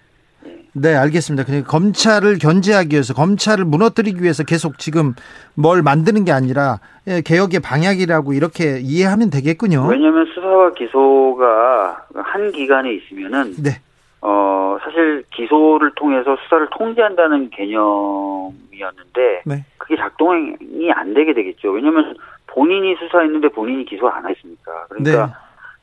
[0.47, 0.59] 예.
[0.73, 1.45] 네, 알겠습니다.
[1.45, 5.15] 그러니까 검찰을 견제하기 위해서 검찰을 무너뜨리기 위해서 계속 지금
[5.55, 9.87] 뭘 만드는 게 아니라 예, 개혁의 방향이라고 이렇게 이해하면 되겠군요.
[9.87, 13.81] 왜냐하면 수사와 기소가 한 기관에 있으면은 네.
[14.23, 19.65] 어 사실 기소를 통해서 수사를 통제한다는 개념이었는데 네.
[19.79, 21.71] 그게 작동이 안 되게 되겠죠.
[21.71, 24.87] 왜냐하면 본인이 수사했는데 본인이 기소 안 했습니까?
[24.89, 25.33] 그러니까 네.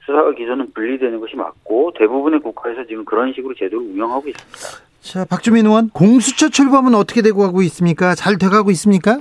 [0.06, 4.88] 수사와 기소는 분리되는 것이 맞고 대부분의 국가에서 지금 그런 식으로 제도를 운영하고 있습니다.
[5.02, 8.14] 자, 박주민 의원, 공수처 출범은 어떻게 되고 가고 있습니까?
[8.16, 9.20] 잘 돼가고 있습니까?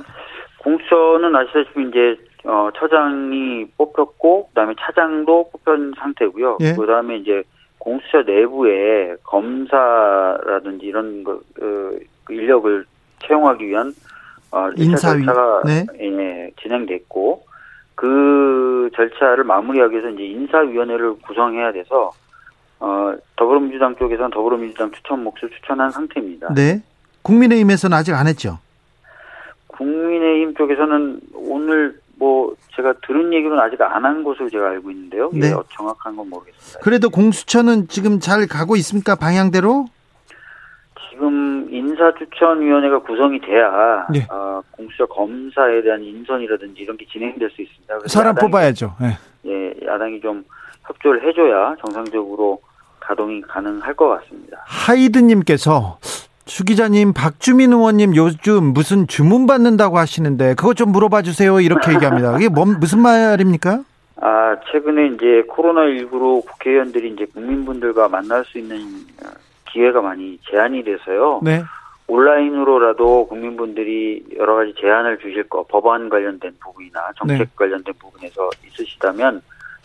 [0.59, 6.59] 공수처는 아시다시피 이제 어, 처장이 뽑혔고 그다음에 차장도 뽑힌 상태고요.
[6.61, 6.74] 예.
[6.74, 7.42] 그다음에 이제
[7.87, 11.38] 공수처 내부에 검사라든지 이런 거 어,
[12.25, 12.85] 그 인력을
[13.25, 13.94] 채용하기 위한
[14.51, 15.25] 어, 인사위.
[15.25, 15.87] 절차가 네.
[16.01, 17.46] 예, 진행됐고
[17.94, 22.11] 그 절차를 마무리하기 위해서 이제 인사위원회를 구성해야 돼서
[22.81, 26.55] 어, 더불어민주당 쪽에서는 더불어민주당 추천 몫을 추천한 상태입니다.
[26.55, 26.83] 네.
[27.22, 28.59] 국민의힘에서는 아직 안 했죠.
[29.68, 35.31] 국민의힘 쪽에서는 오늘 뭐 제가 들은 얘기로는 아직 안 한 것으로 제가 알고 있는데요.
[35.33, 35.48] 네.
[35.48, 36.81] 예, 정확한 건 모르겠습니다.
[36.81, 39.14] 그래도 공수처는 지금 잘 가고 있습니까?
[39.16, 39.87] 방향대로?
[41.11, 44.26] 지금 인사추천위원회가 구성이 돼야 예.
[44.31, 47.98] 어, 공수처 검사에 대한 인선이라든지 이런 게 진행될 수 있습니다.
[48.07, 48.94] 사람 야당이, 뽑아야죠.
[49.02, 49.50] 예.
[49.50, 50.44] 예, 야당이 좀
[50.87, 52.61] 협조를 해줘야 정상적으로
[53.00, 54.59] 가동이 가능할 것 같습니다.
[54.66, 55.98] 하이드님께서
[56.46, 61.61] 주 기자님, 박주민 의원님 요즘 무슨 주문 받는다고 하시는데 그거 좀 물어봐 주세요.
[61.61, 62.37] 이렇게 얘기합니다.
[62.37, 63.82] 이게 뭔 무슨 말입니까?
[64.20, 69.28] 아, 최근에 이제 코로나19로 국회의원들이 이제 국민분들과 만날 수 있는 어,
[69.72, 71.40] 기회가 많이 제한이 돼서요.
[71.42, 71.64] 네.
[72.06, 77.46] 온라인으로라도 국민분들이 여러 가지 제안을 주실 거, 법안 관련된 부분이나 정책 네.
[77.56, 79.42] 관련된 부분에서 있으시다면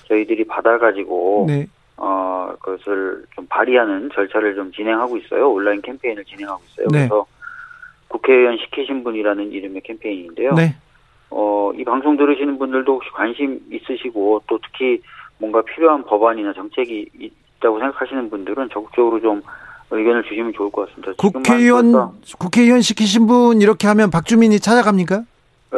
[0.07, 1.67] 저희들이 받아가지고 네.
[2.03, 5.51] 어 그것을 좀 발의하는 절차를 좀 진행하고 있어요.
[5.51, 6.87] 온라인 캠페인을 진행하고 있어요.
[6.91, 6.97] 네.
[6.99, 7.27] 그래서
[8.07, 10.53] 국회의원 시키신 분이라는 이름의 캠페인인데요.
[10.53, 10.75] 네.
[11.29, 14.99] 어, 이 방송 들으시는 분들도 혹시 관심 있으시고 또 특히
[15.37, 19.43] 뭔가 필요한 법안이나 정책이 있다고 생각하시는 분들은 적극적으로 좀
[19.91, 21.13] 의견을 주시면 좋을 것 같습니다.
[21.17, 21.93] 국회의원
[22.39, 25.17] 국회의원 시키신 분 이렇게 하면 박주민이 찾아갑니까?
[25.71, 25.77] 어,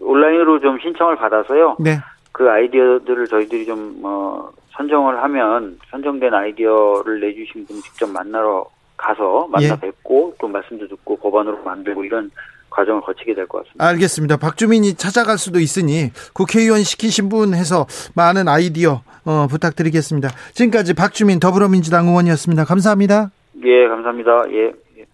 [0.00, 1.76] 온라인으로 좀 신청을 받아서요.
[1.80, 1.98] 네.
[2.30, 4.48] 그 아이디어들을 저희들이 좀 어,
[4.80, 8.64] 선정을 하면 선정된 아이디어를 내주신 분 직접 만나러
[8.96, 9.80] 가서 만나 예.
[9.80, 12.30] 뵙고 또 말씀도 듣고 법안으로 만들고 이런
[12.70, 13.84] 과정을 거치게 될 것 같습니다.
[13.86, 14.36] 알겠습니다.
[14.38, 20.30] 박주민이 찾아갈 수도 있으니 국회의원 시키신 분 해서 많은 아이디어 어, 부탁드리겠습니다.
[20.54, 22.64] 지금까지 박주민 더불어민주당 의원이었습니다.
[22.64, 23.30] 감사합니다.
[23.62, 24.30] 예, 감사합니다.
[24.52, 24.72] 예.
[24.98, 25.04] 예.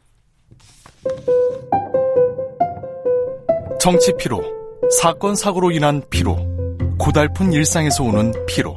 [3.81, 4.43] 정치 피로,
[5.01, 6.37] 사건 사고로 인한 피로,
[6.99, 8.77] 고달픈 일상에서 오는 피로.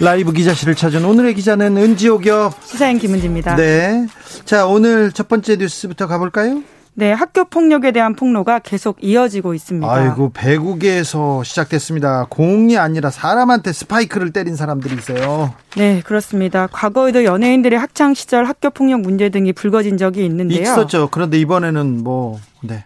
[0.00, 3.56] 라이브 기자실을 찾은 오늘의 기자는 은지옥이요 시사인 김은지입니다.
[3.56, 4.06] 네.
[4.46, 6.62] 자, 오늘 첫 번째 뉴스부터 가볼까요?
[6.94, 9.90] 네, 학교 폭력에 대한 폭로가 계속 이어지고 있습니다.
[9.90, 12.26] 아이고, 배국에서 시작됐습니다.
[12.28, 15.54] 공이 아니라 사람한테 스파이크를 때린 사람들이 있어요.
[15.76, 16.66] 네, 그렇습니다.
[16.66, 20.62] 과거에도 연예인들의 학창 시절 학교 폭력 문제 등이 불거진 적이 있는데요.
[20.62, 21.08] 있었죠.
[21.10, 22.84] 그런데 이번에는 뭐, 네.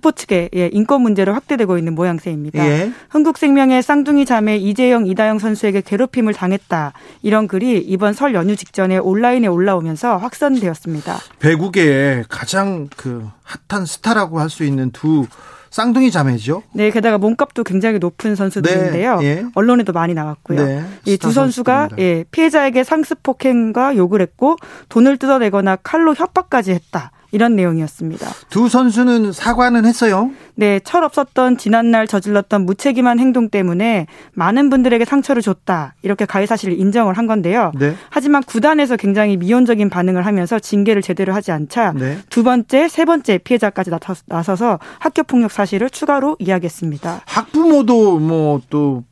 [0.00, 2.64] 스포츠계 예, 인권 문제로 확대되고 있는 모양새입니다.
[2.66, 2.92] 예.
[3.10, 6.92] 흥국생명의 쌍둥이 자매 이재영, 이다영 선수에게 괴롭힘을 당했다.
[7.22, 11.16] 이런 글이 이번 설 연휴 직전에 온라인에 올라오면서 확산되었습니다.
[11.40, 13.26] 배구계의 가장 그
[13.68, 15.26] 핫한 스타라고 할 수 있는 두
[15.70, 16.62] 쌍둥이 자매죠.
[16.72, 19.18] 네, 게다가 몸값도 굉장히 높은 선수들인데요.
[19.18, 19.44] 네, 예.
[19.56, 20.64] 언론에도 많이 나왔고요.
[20.64, 24.56] 네, 이두 선수가 예, 피해자에게 상습 폭행과 욕을 했고
[24.88, 27.10] 돈을 뜯어내거나 칼로 협박까지 했다.
[27.32, 28.26] 이런 내용이었습니다.
[28.48, 30.30] 두 선수는 사과는 했어요?
[30.54, 35.94] 네, 철없었던 지난날 저질렀던 무책임한 행동 때문에 많은 분들에게 상처를 줬다.
[36.02, 37.72] 이렇게 가해 사실을 인정을 한 건데요.
[37.78, 37.94] 네.
[38.10, 42.18] 하지만 구단에서 굉장히 미온적인 반응을 하면서 징계를 제대로 하지 않자 네.
[42.30, 43.90] 두 번째, 세 번째 피해자까지
[44.26, 47.22] 나서서 학교 폭력 사실을 추가로 이야기했습니다.
[47.26, 49.04] 학부모도 뭐또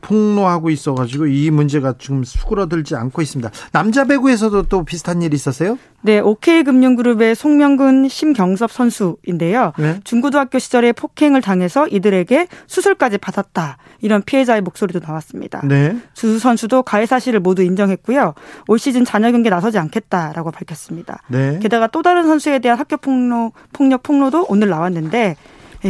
[0.00, 3.50] 폭로하고 있어가지고 이 문제가 지금 수그러들지 않고 있습니다.
[3.72, 5.78] 남자 배구에서도 또 비슷한 일이 있었어요?
[6.02, 9.72] 네, OK금융그룹의 송명근, 심경섭 선수인데요.
[9.78, 10.00] 네?
[10.04, 13.78] 중고등학교 시절에 폭행을 당해서 이들에게 수술까지 받았다.
[14.00, 15.60] 이런 피해자의 목소리도 나왔습니다.
[15.64, 15.96] 네.
[16.14, 18.34] 두 선수도 가해 사실을 모두 인정했고요.
[18.68, 21.22] 올 시즌 잔여 경기에 나서지 않겠다라고 밝혔습니다.
[21.28, 21.58] 네.
[21.60, 25.36] 게다가 또 다른 선수에 대한 학교 폭로, 폭력 폭로도 오늘 나왔는데 예,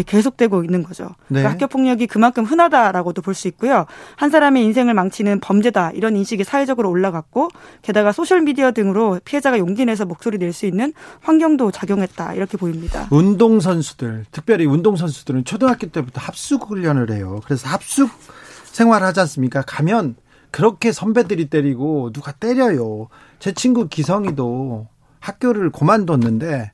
[0.07, 1.05] 계속되고 있는 거죠.
[1.29, 1.41] 네.
[1.41, 3.87] 그러니까 학교 폭력이 그만큼 흔하다라고도 볼 수 있고요.
[4.17, 7.49] 한 사람의 인생을 망치는 범죄다 이런 인식이 사회적으로 올라갔고
[7.83, 13.07] 게다가 소셜 미디어 등으로 피해자가 용기 내서 목소리 낼 수 있는 환경도 작용했다 이렇게 보입니다.
[13.11, 17.41] 운동 선수들, 특별히 운동 선수들은 초등학교 때부터 합숙 훈련을 해요.
[17.45, 18.11] 그래서 합숙
[18.65, 19.63] 생활하지 않습니까?
[19.63, 20.17] 가면
[20.51, 23.09] 그렇게 선배들이 때리고 누가 때려요.
[23.39, 24.89] 제 친구 기성이도
[25.21, 26.73] 학교를 그만뒀는데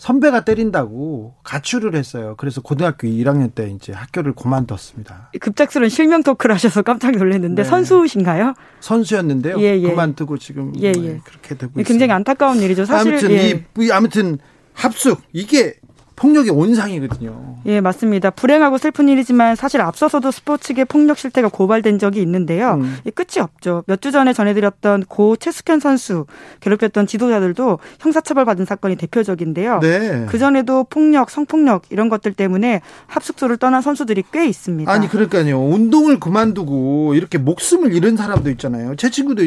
[0.00, 2.34] 선배가 때린다고 가출을 했어요.
[2.38, 5.30] 그래서 고등학교 1학년 때 이제 학교를 그만뒀습니다.
[5.38, 7.68] 급작스러운 실명 토크를 하셔서 깜짝 놀랐는데 네.
[7.68, 8.54] 선수신가요?
[8.80, 9.60] 선수였는데요.
[9.60, 9.82] 예, 예.
[9.82, 10.92] 그만두고 지금 예, 예.
[10.92, 11.84] 네, 그렇게 되고 있어요.
[11.84, 12.86] 굉장히 안타까운 일이죠.
[12.86, 13.66] 사실 아무튼 예.
[13.78, 14.38] 이 아무튼
[14.72, 15.74] 합숙 이게
[16.20, 17.56] 폭력의 온상이거든요.
[17.64, 18.28] 예, 맞습니다.
[18.28, 22.74] 불행하고 슬픈 일이지만 사실 앞서서도 스포츠계 폭력 실태가 고발된 적이 있는데요.
[22.74, 22.98] 음.
[23.14, 23.82] 끝이 없죠.
[23.86, 26.26] 몇 주 전에 전해드렸던 고 최숙현 선수
[26.60, 29.80] 괴롭혔던 지도자들도 형사처벌 받은 사건이 대표적인데요.
[29.80, 30.26] 네.
[30.28, 34.90] 그 전에도 폭력, 성폭력 이런 것들 때문에 합숙소를 떠난 선수들이 꽤 있습니다.
[34.90, 35.58] 아니 그러니까요.
[35.60, 38.94] 운동을 그만두고 이렇게 목숨을 잃은 사람도 있잖아요.
[38.96, 39.42] 제 친구도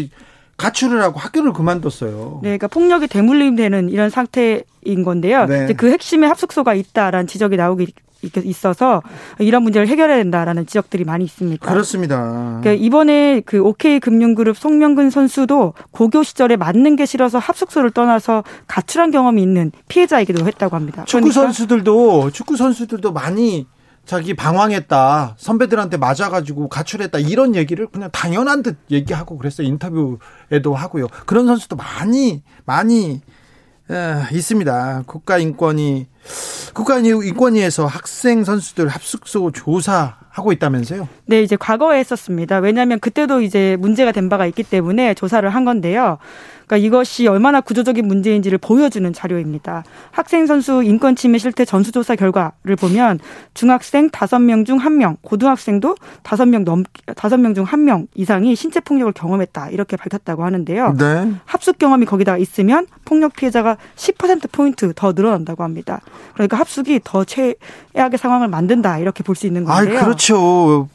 [0.57, 2.39] 가출을 하고 학교를 그만뒀어요.
[2.43, 5.45] 네, 그러니까 폭력이 대물림되는 이런 상태인 건데요.
[5.45, 5.65] 네.
[5.65, 7.93] 이제 그 핵심에 합숙소가 있다라는 지적이 나오기
[8.45, 9.01] 있어서
[9.39, 11.67] 이런 문제를 해결해야 된다라는 지적들이 많이 있습니다.
[11.67, 12.59] 그렇습니다.
[12.61, 19.11] 그러니까 이번에 그 OK 금융그룹 송명근 선수도 고교 시절에 맞는 게 싫어서 합숙소를 떠나서 가출한
[19.11, 21.03] 경험이 있는 피해자이기도 했다고 합니다.
[21.05, 23.67] 축구 그러니까 선수들도 축구 선수들도 많이
[24.05, 25.35] 자기 방황했다.
[25.37, 27.19] 선배들한테 맞아가지고 가출했다.
[27.19, 29.65] 이런 얘기를 그냥 당연한 듯 얘기하고 그랬어요.
[29.67, 31.07] 인터뷰에도 하고요.
[31.25, 33.21] 그런 선수도 많이, 많이,
[33.89, 35.03] 에, 있습니다.
[35.07, 36.07] 국가인권위,
[36.73, 41.07] 국가인권위에서 학생 선수들 합숙소 조사 하고 있다면서요?
[41.25, 42.57] 네, 이제 과거에 했었습니다.
[42.57, 46.17] 왜냐하면 그때도 이제 문제가 된 바가 있기 때문에 조사를 한 건데요.
[46.73, 49.83] 그러니까 이것이 얼마나 구조적인 문제인지를 보여주는 자료입니다.
[50.11, 53.19] 학생 선수 인권 침해 실태 전수조사 결과를 보면
[53.53, 59.69] 중학생 5명 중 1명, 고등학생도 5명 넘 5명 중 1명 이상이 신체 폭력을 경험했다.
[59.69, 60.95] 이렇게 밝혔다고 하는데요.
[60.97, 61.31] 네.
[61.45, 66.01] 합숙 경험이 거기다 있으면 폭력 피해자가 10% 포인트 더 늘어난다고 합니다.
[66.33, 68.97] 그러니까 합숙이 더 최악의 상황을 만든다.
[68.97, 69.99] 이렇게 볼 수 있는 건데요.
[69.99, 70.87] 아, 그렇죠.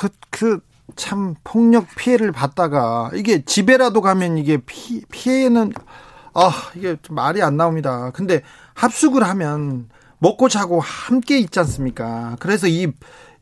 [0.00, 0.60] 그, 그,
[0.96, 5.72] 참, 폭력 피해를 받다가, 이게 집에라도 가면 이게 피, 피해는,
[6.34, 8.10] 아, 이게 말이 안 나옵니다.
[8.14, 8.42] 근데
[8.74, 12.36] 합숙을 하면 먹고 자고 함께 있지 않습니까?
[12.40, 12.92] 그래서 이,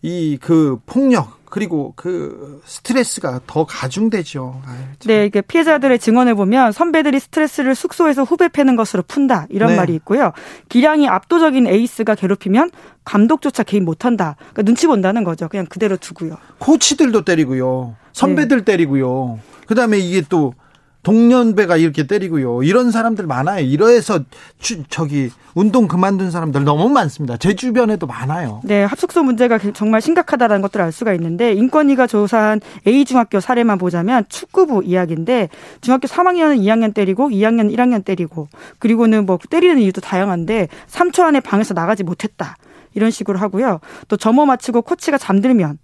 [0.02, 4.62] 이 그 폭력, 그리고 그 스트레스가 더 가중되죠.
[4.64, 9.76] 아유, 네, 이게 피해자들의 증언을 보면 선배들이 스트레스를 숙소에서 후배 패는 것으로 푼다 이런 네.
[9.76, 10.32] 말이 있고요.
[10.68, 12.70] 기량이 압도적인 에이스가 괴롭히면
[13.04, 14.36] 감독조차 개입 못한다.
[14.38, 15.48] 그러니까 눈치 본다는 거죠.
[15.48, 16.36] 그냥 그대로 두고요.
[16.58, 17.96] 코치들도 때리고요.
[18.12, 18.64] 선배들 네.
[18.64, 19.40] 때리고요.
[19.66, 20.54] 그다음에 이게 또
[21.02, 22.62] 동년배가 이렇게 때리고요.
[22.62, 23.64] 이런 사람들 많아요.
[23.64, 24.20] 이러해서
[24.58, 27.36] 주, 저기 운동 그만둔 사람들 너무 많습니다.
[27.38, 28.60] 제 주변에도 많아요.
[28.64, 34.24] 네, 합숙소 문제가 정말 심각하다는 것들을 알 수가 있는데 인권위가 조사한 A 중학교 사례만 보자면
[34.28, 35.48] 축구부 이야기인데
[35.80, 41.72] 중학교 3학년은 2학년 때리고 2학년 1학년 때리고 그리고는 뭐 때리는 이유도 다양한데 3초 안에 방에서
[41.74, 42.56] 나가지 못했다.
[42.94, 43.80] 이런 식으로 하고요.
[44.08, 45.78] 또 점호 마치고 코치가 잠들면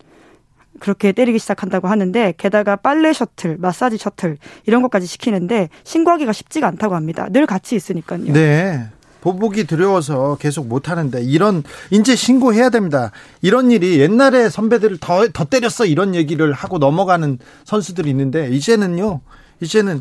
[0.81, 6.95] 그렇게 때리기 시작한다고 하는데 게다가 빨래 셔틀, 마사지 셔틀 이런 것까지 시키는데 신고하기가 쉽지가 않다고
[6.95, 7.29] 합니다.
[7.31, 8.33] 늘 같이 있으니까요.
[8.33, 8.89] 네.
[9.21, 13.11] 보복이 두려워서 계속 못 하는데 이런 이제 신고해야 됩니다.
[13.43, 19.21] 이런 일이 옛날에 선배들을 더 더 때렸어 이런 얘기를 하고 넘어가는 선수들이 있는데 이제는요.
[19.61, 20.01] 이제는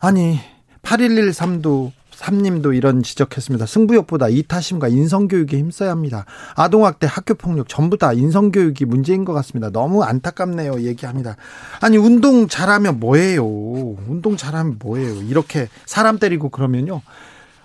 [0.00, 0.38] 아니
[0.82, 3.66] 8113도 삼님도 이런 지적했습니다.
[3.66, 6.24] 승부욕보다 이타심과 인성교육에 힘써야 합니다.
[6.54, 9.70] 아동학대, 학교폭력 전부 다 인성교육이 문제인 것 같습니다.
[9.70, 10.82] 너무 안타깝네요.
[10.82, 11.36] 얘기합니다.
[11.80, 13.44] 아니 운동 잘하면 뭐예요?
[13.44, 15.22] 운동 잘하면 뭐예요?
[15.22, 17.02] 이렇게 사람 때리고 그러면요.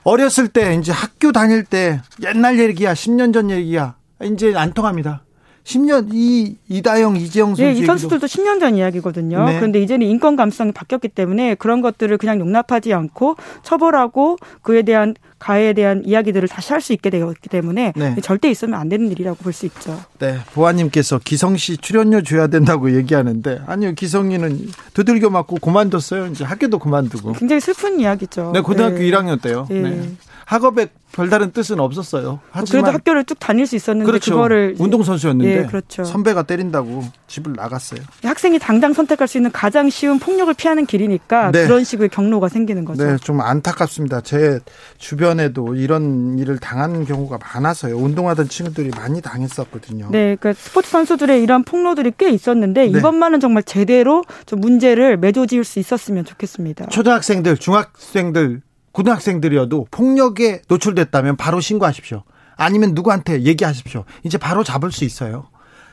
[0.04, 3.96] 어렸을 때 이제 학교 다닐 때 옛날 얘기야, 10년 전 얘기야.
[4.24, 5.24] 이제 안 통합니다.
[5.68, 9.46] 10년 이 이다영 이재영 선수 네, 이 선수들도 10년 전 이야기거든요.
[9.46, 9.58] 네.
[9.58, 15.74] 그런데 이제는 인권 감성이 바뀌었기 때문에 그런 것들을 그냥 용납하지 않고 처벌하고 그에 대한 가해에
[15.74, 18.16] 대한 이야기들을 다시 할 수 있게 되었기 때문에 네.
[18.22, 20.00] 절대 있으면 안 되는 일이라고 볼 수 있죠.
[20.20, 26.28] 네, 보아님께서 기성 씨 출연료 줘야 된다고 얘기하는데 아니요 기성이는 두들겨 맞고 그만뒀어요.
[26.28, 27.34] 이제 학교도 그만두고.
[27.34, 28.52] 굉장히 슬픈 이야기죠.
[28.54, 29.10] 네, 고등학교 네.
[29.12, 29.68] 1학년 때요.
[29.70, 29.82] 네.
[29.82, 30.12] 네.
[30.46, 32.40] 학업에 별다른 뜻은 없었어요.
[32.52, 34.32] 하지만 그래도 학교를 쭉 다닐 수 있었는데 그렇죠.
[34.32, 36.06] 그거를 운동 선수였는데 예, 그렇죠.
[36.06, 38.00] 선배가 때린다고 집을 나갔어요.
[38.24, 41.66] 학생이 당장 선택할 수 있는 가장 쉬운 폭력을 피하는 길이니까 네.
[41.66, 43.06] 그런 식의 경로가 생기는 거죠.
[43.06, 44.22] 네, 좀 안타깝습니다.
[44.22, 44.60] 제
[44.98, 47.98] 주변 에도 이런 일을 당하는 경우가 많아서요.
[47.98, 50.10] 운동하던 친구들이 많이 당했었거든요.
[50.12, 53.00] 네, 그러니까 스포츠 선수들의 이런 폭로들이 꽤 있었는데 네.
[53.00, 56.88] 이번만은 정말 제대로 좀 문제를 매조지을 수 있었으면 좋겠습니다.
[56.88, 58.62] 초등학생들, 중학생들
[58.92, 62.24] 고등학생들이어도 폭력에 노출됐다면 바로 신고하십시오.
[62.56, 64.06] 아니면 누구한테 얘기하십시오.
[64.24, 65.48] 이제 바로 잡을 수 있어요.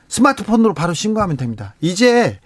[0.09, 1.75] 스마트폰으로 바로 신고하면 됩니다.
[1.81, 2.38] 이제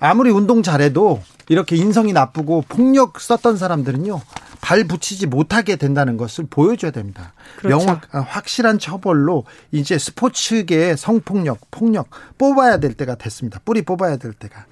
[0.00, 4.20] 아무리 운동 잘해도 이렇게 인성이 나쁘고 폭력 썼던 사람들은요
[4.60, 7.32] 발 붙이지 못하게 된다는 것을 보여줘야 됩니다.
[7.58, 7.78] 그렇죠.
[7.86, 12.08] 명확 아, 확실한 처벌로 이제 스포츠계의 성폭력 폭력
[12.38, 13.60] 뽑아야 될 때가 됐습니다.
[13.64, 14.66] 뿌리 뽑아야 될 때가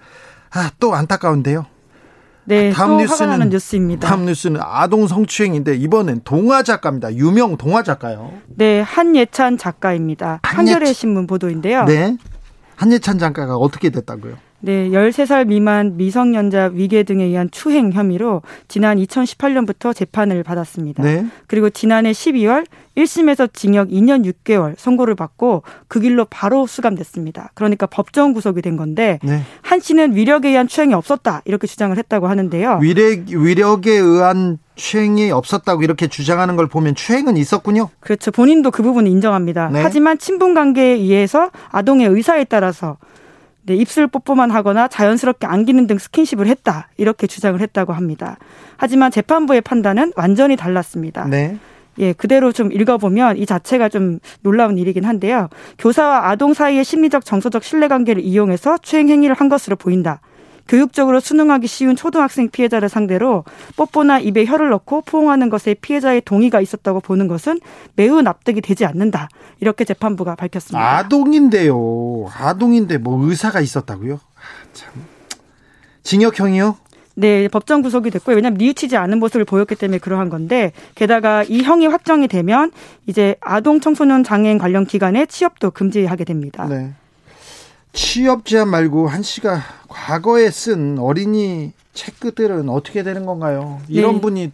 [0.50, 1.66] 아 또 안타까운데요.
[2.44, 4.08] 네, 다음 뉴스는 뉴스입니다.
[4.08, 7.14] 다음 뉴스는 아동 성추행인데 이번엔 동화 작가입니다.
[7.14, 8.32] 유명 동화 작가요.
[8.46, 10.40] 네, 한예찬 작가입니다.
[10.42, 10.74] 한예찬.
[10.74, 11.84] 한겨레 신문 보도인데요.
[11.84, 12.16] 네.
[12.76, 14.36] 한예찬 작가가 어떻게 됐다고요?
[14.61, 21.03] 네, 13살 미만 미성년자 위계 등에 의한 추행 혐의로 지난 2018년부터 재판을 받았습니다.
[21.03, 21.27] 네.
[21.47, 22.66] 그리고 지난해 12월
[22.97, 27.53] 1심에서 징역 2년 6개월 선고를 받고 그 길로 바로 수감됐습니다.
[27.55, 29.42] 그러니까 법정 구속이 된 건데 네.
[29.62, 32.81] 한 씨는 위력에 의한 추행이 없었다 이렇게 주장을 했다고 하는데요.
[32.83, 37.90] 위력 위력에 의한 추행이 없었다고 이렇게 주장하는 걸 보면 추행은 있었군요.
[38.01, 38.33] 그렇죠.
[38.33, 39.68] 본인도 그 부분을 인정합니다.
[39.68, 39.83] 네.
[39.83, 42.97] 하지만 친분 관계에 의해서 아동의 의사에 따라서
[43.68, 46.88] 네, 입술 뽀뽀만 하거나 자연스럽게 안기는 등 스킨십을 했다.
[46.96, 48.38] 이렇게 주장을 했다고 합니다.
[48.78, 51.26] 하지만 재판부의 판단은 완전히 달랐습니다.
[51.26, 51.59] 네.
[51.98, 55.50] 예, 그대로 좀 읽어보면 이 자체가 좀 놀라운 일이긴 한데요.
[55.78, 60.22] 교사와 아동 사이의 심리적 정서적 신뢰관계를 이용해서 추행 행위를 한 것으로 보인다.
[60.68, 63.44] 교육적으로 수능하기 쉬운 초등학생 피해자를 상대로
[63.76, 67.61] 뽀뽀나 입에 혀를 넣고 포옹하는 것에 피해자의 동의가 있었다고 보는 것은
[67.96, 69.29] 매우 납득이 되지 않는다.
[69.60, 70.98] 이렇게 재판부가 밝혔습니다.
[70.98, 72.29] 아동인데요.
[72.38, 74.14] 아동인데 뭐 의사가 있었다고요?
[74.14, 74.92] 아, 참.
[76.02, 76.77] 징역형이요?
[77.16, 78.37] 네, 법정 구속이 됐고요.
[78.37, 82.71] 왜냐하면 뉘우치지 않은 모습을 보였기 때문에 그러한 건데 게다가 이 형이 확정이 되면
[83.06, 86.66] 이제 아동 청소년 장애인 관련 기관에 취업도 금지하게 됩니다.
[86.69, 86.92] 네.
[87.92, 93.80] 취업 제한 말고 한 씨가 과거에 쓴 어린이 책들은 어떻게 되는 건가요?
[93.88, 94.20] 이런 네.
[94.20, 94.52] 분이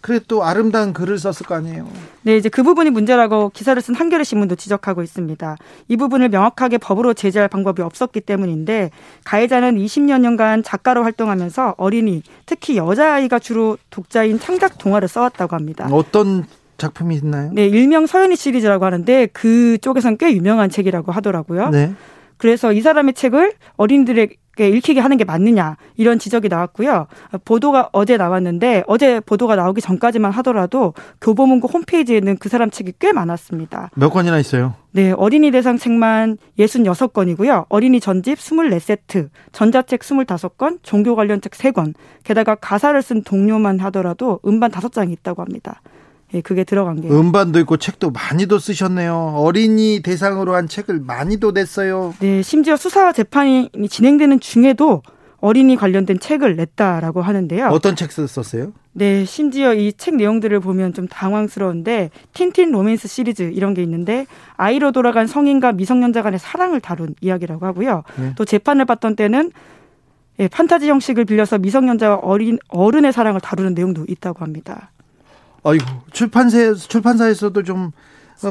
[0.00, 1.86] 그래 또 아름다운 글을 썼을 거 아니에요.
[2.22, 5.56] 네, 이제 그 부분이 문제라고 기사를 쓴 한겨레 신문도 지적하고 있습니다.
[5.88, 8.90] 이 부분을 명확하게 법으로 제재할 방법이 없었기 때문인데
[9.24, 15.88] 가해자는 20여년간 작가로 활동하면서 어린이, 특히 여자아이가 주로 독자인 창작 동화를 써왔다고 합니다.
[15.90, 16.46] 어떤
[16.78, 17.50] 작품이 있나요?
[17.52, 21.70] 네, 일명 서연이 시리즈라고 하는데 그쪽에선 꽤 유명한 책이라고 하더라고요.
[21.70, 21.92] 네.
[22.38, 27.06] 그래서 이 사람의 책을 어린이들에게 읽히게 하는 게 맞느냐 이런 지적이 나왔고요.
[27.44, 33.90] 보도가 어제 나왔는데 어제 보도가 나오기 전까지만 하더라도 교보문고 홈페이지에는 그 사람 책이 꽤 많았습니다.
[33.94, 34.74] 몇 권이나 있어요?
[34.90, 37.66] 네, 어린이 대상 책만 66권이고요.
[37.68, 44.70] 어린이 전집 24세트, 전자책 25권, 종교 관련 책 3권, 게다가 가사를 쓴 동료만 하더라도 음반
[44.70, 45.82] 5장이 있다고 합니다.
[46.34, 47.08] 예, 그게 들어간 게.
[47.08, 49.34] 음반도 있고 책도 많이도 쓰셨네요.
[49.36, 52.14] 어린이 대상으로 한 책을 많이도 냈어요.
[52.20, 55.02] 네, 심지어 수사 재판이 진행되는 중에도
[55.40, 57.68] 어린이 관련된 책을 냈다라고 하는데요.
[57.68, 58.72] 어떤 책 썼어요?
[58.92, 64.26] 네, 심지어 이 책 내용들을 보면 좀 당황스러운데 틴틴 로맨스 시리즈 이런 게 있는데
[64.56, 68.02] 아이로 돌아간 성인과 미성년자 간의 사랑을 다룬 이야기라고 하고요.
[68.18, 68.32] 네.
[68.36, 69.52] 또 재판을 받던 때는
[70.40, 74.90] 예, 판타지 형식을 빌려서 미성년자와 어린 어른의 사랑을 다루는 내용도 있다고 합니다.
[75.64, 77.92] 아이고 출판사 출판사에서도 좀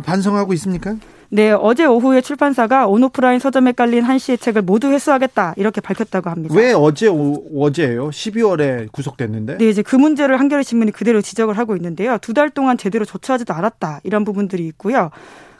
[0.03, 0.95] 반성하고 있습니까?
[1.29, 6.55] 네, 어제 오후에 출판사가 온오프라인 서점에 깔린 한 씨의 책을 모두 회수하겠다 이렇게 밝혔다고 합니다.
[6.55, 8.09] 왜 어제 오, 어제예요?
[8.09, 9.57] 12월에 구속됐는데?
[9.57, 12.17] 네, 이제 그 문제를 한겨레 신문이 그대로 지적을 하고 있는데요.
[12.19, 15.09] 두 달 동안 제대로 조처하지도 않았다 이런 부분들이 있고요.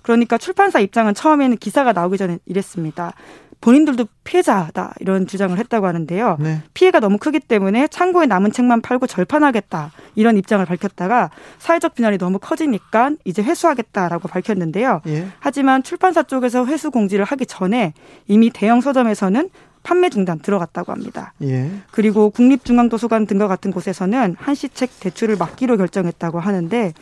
[0.03, 3.11] 그러니까 출판사 입장은 처음에는 기사가 나오기 전에 이랬습니다.
[3.61, 6.37] 본인들도 피해자다 이런 주장을 했다고 하는데요.
[6.39, 6.61] 네.
[6.73, 12.39] 피해가 너무 크기 때문에 창고에 남은 책만 팔고 절판하겠다 이런 입장을 밝혔다가 사회적 비난이 너무
[12.39, 15.01] 커지니까 이제 회수하겠다라고 밝혔는데요.
[15.07, 15.27] 예.
[15.39, 17.93] 하지만 출판사 쪽에서 회수 공지를 하기 전에
[18.27, 19.49] 이미 대형 서점에서는
[19.83, 21.33] 판매 중단 들어갔다고 합니다.
[21.43, 21.71] 예.
[21.91, 26.93] 그리고 국립중앙도서관 등과 같은 곳에서는 한시책 대출을 막기로 결정했다고 하는데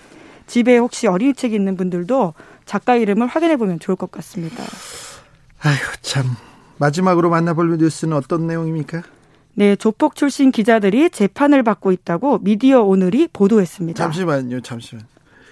[0.48, 2.34] 집에 혹시 어린이 책이 있는 분들도
[2.66, 4.64] 작가 이름을 확인해 보면 좋을 것 같습니다.
[5.66, 6.26] 아휴 참
[6.78, 9.02] 마지막으로 만나볼 뉴스는 어떤 내용입니까?
[9.56, 14.04] 네, 조폭 출신 기자들이 재판을 받고 있다고 미디어 오늘이 보도했습니다.
[14.04, 15.06] 잠시만요, 잠시만.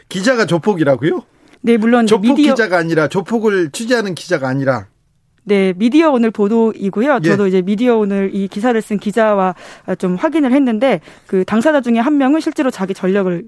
[0.10, 1.24] 기자가 조폭이라고요?
[1.62, 2.54] 네, 물론 조폭 미디어...
[2.54, 4.88] 기자가 아니라 조폭을 취재하는 기자가 아니라
[5.46, 7.20] 네, 미디어 오늘 보도이고요.
[7.24, 7.28] 예.
[7.28, 7.48] 저도 예.
[7.50, 9.56] 이제 미디어 오늘 이 기사를 쓴 기자와
[9.98, 13.44] 좀 확인을 했는데 그 당사자 중에 한 명은 실제로 자기 전력을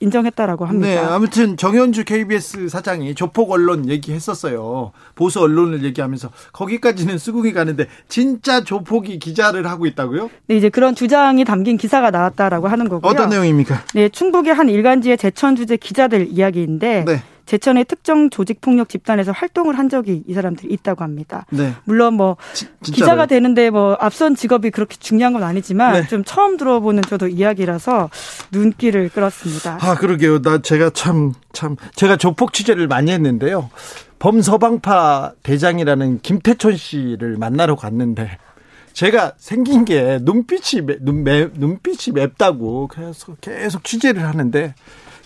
[0.00, 0.88] 인정했다라고 합니다.
[0.88, 4.92] 네, 아무튼 정현주 KBS 사장이 조폭 언론 얘기했었어요.
[5.14, 10.30] 보수 언론을 얘기하면서 거기까지는 수긍이 가는데 진짜 조폭이 기자를 하고 있다고요?
[10.48, 13.10] 네, 이제 그런 주장이 담긴 기사가 나왔다라고 하는 거고요.
[13.10, 13.82] 어떤 내용입니까?
[13.94, 17.22] 네, 충북의 한 일간지의 제천 주재 기자들 이야기인데 네.
[17.46, 21.46] 제천의 특정 조직 폭력 집단에서 활동을 한 적이 이 사람들이 있다고 합니다.
[21.50, 21.72] 네.
[21.84, 26.06] 물론 뭐 지, 기자가 되는데 뭐 앞선 직업이 그렇게 중요한 건 아니지만 네.
[26.08, 28.10] 좀 처음 들어보는 저도 이야기라서
[28.52, 29.78] 눈길을 끌었습니다.
[29.80, 30.42] 아 그러게요.
[30.42, 33.70] 나 제가 참참 참 제가 조폭 취재를 많이 했는데요.
[34.18, 38.38] 범서방파 대장이라는 김태천 씨를 만나러 갔는데
[38.92, 44.74] 제가 생긴 게 눈빛이 눈, 매, 눈빛이 맵다고 계속 계속 취재를 하는데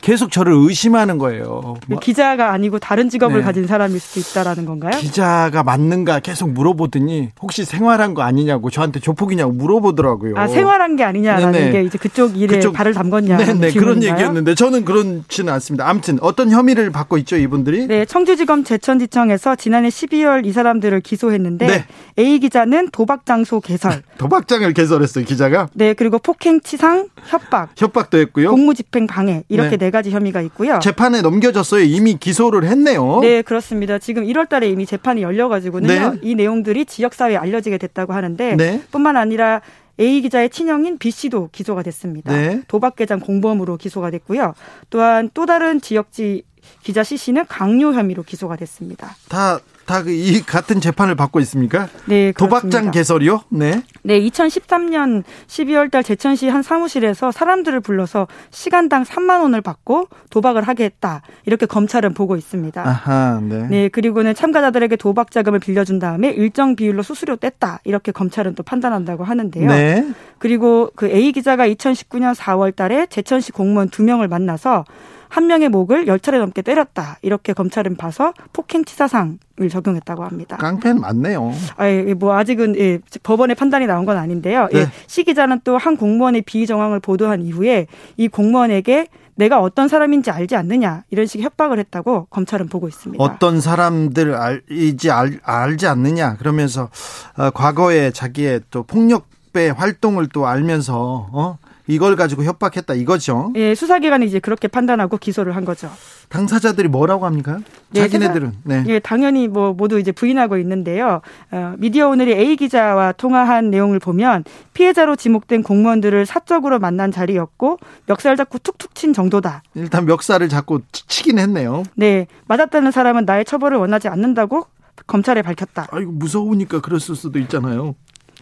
[0.01, 1.77] 계속 저를 의심하는 거예요.
[1.87, 3.43] 뭐 기자가 아니고 다른 직업을 네.
[3.43, 4.99] 가진 사람일 수도 있다라는 건가요?
[4.99, 10.35] 기자가 맞는가 계속 물어보더니 혹시 생활한 거 아니냐고 저한테 조폭이냐고 물어보더라고요.
[10.37, 11.71] 아 생활한 게 아니냐라는 네네.
[11.73, 13.37] 게 이제 그쪽 일에 그쪽, 발을 담궜냐.
[13.37, 15.89] 네네 그런 얘기였는데 저는 그렇지는 않습니다.
[15.89, 17.87] 아무튼 어떤 혐의를 받고 있죠 이분들이?
[17.87, 21.85] 네 청주지검 제천지청에서 지난해 12월 이 사람들을 기소했는데 네.
[22.19, 24.03] A 기자는 도박 장소 개설.
[24.19, 25.69] 도박장을 개설했어요 기자가?
[25.75, 27.71] 네 그리고 폭행, 치상, 협박.
[27.77, 28.51] 협박도 했고요.
[28.51, 29.90] 공무집행 방해 이렇게 네.
[29.91, 30.79] 네 가지 혐의가 있고요.
[30.79, 31.83] 재판에 넘겨졌어요.
[31.83, 33.19] 이미 기소를 했네요.
[33.23, 33.99] 네, 그렇습니다.
[33.99, 36.11] 지금 1월 달에 이미 재판이 열려가지고는요.
[36.13, 36.19] 네.
[36.23, 38.83] 이 내용들이 지역사회에 알려지게 됐다고 하는데 네.
[38.93, 39.61] 뿐만 아니라
[39.99, 42.33] A 기자의 친형인 B 씨도 기소가 됐습니다.
[42.33, 42.63] 네.
[42.69, 44.55] 도박계장 공범으로 기소가 됐고요.
[44.91, 46.45] 또한 또 다른 지역지
[46.83, 49.17] 기자 C 씨는 강요 혐의로 기소가 됐습니다.
[49.29, 49.59] 다
[49.91, 51.89] 다 이 같은 재판을 받고 있습니까?
[52.07, 52.39] 네, 그렇습니다.
[52.61, 53.41] 도박장 개설이요?
[53.49, 53.83] 네.
[54.03, 60.85] 네, 2013년 12월 달 제천시 한 사무실에서 사람들을 불러서 시간당 3만 원을 받고 도박을 하게
[60.85, 61.23] 했다.
[61.45, 62.81] 이렇게 검찰은 보고 있습니다.
[62.87, 63.67] 아하, 네.
[63.69, 67.79] 네, 그리고는 참가자들에게 도박 자금을 빌려준 다음에 일정 비율로 수수료 뗐다.
[67.85, 69.69] 이렇게 검찰은 또 판단한다고 하는데요.
[69.69, 70.07] 네.
[70.39, 74.85] 그리고 그 A 기자가 2019년 4월 달에 제천시 공무원 두 명을 만나서
[75.31, 77.17] 한 명의 목을 열 차례 넘게 때렸다.
[77.23, 79.39] 이렇게 검찰은 봐서 폭행치사상을
[79.71, 80.57] 적용했다고 합니다.
[80.59, 81.53] 깡패는 맞네요.
[81.77, 84.69] 아, 예, 뭐 아직은 예, 법원의 판단이 나온 건 아닌데요.
[84.73, 84.81] 예, 네.
[84.83, 87.87] 예, 시 기자는 또 한 공무원의 비위 정황을 보도한 이후에
[88.19, 89.07] 이 공무원에게
[89.37, 93.23] 내가 어떤 사람인지 알지 않느냐 이런 식의 협박을 했다고 검찰은 보고 있습니다.
[93.25, 96.91] 어떤 사람들 알지 알, 알지 않느냐 그러면서
[97.39, 101.59] 어, 과거에 자기의 또 폭력 배 활동을 또 알면서 어?
[101.91, 103.53] 이걸 가지고 협박했다 이거죠.
[103.57, 105.91] 예, 수사기관이 이제 그렇게 판단하고 기소를 한 거죠.
[106.29, 107.59] 당사자들이 뭐라고 합니까?
[107.91, 108.53] 네, 자기네들은.
[108.65, 108.85] 네.
[108.87, 111.21] 예, 당연히 뭐 모두 이제 부인하고 있는데요.
[111.51, 118.37] 어, 미디어 오늘이 A 기자와 통화한 내용을 보면 피해자로 지목된 공무원들을 사적으로 만난 자리였고 멱살
[118.37, 119.63] 잡고 툭툭 친 정도다.
[119.75, 121.83] 일단 멱살을 잡고 치긴 했네요.
[121.97, 124.67] 네, 맞았다는 사람은 나의 처벌을 원하지 않는다고
[125.07, 125.89] 검찰에 밝혔다.
[125.91, 127.97] 아이고 무서우니까 그랬을 수도 있잖아요.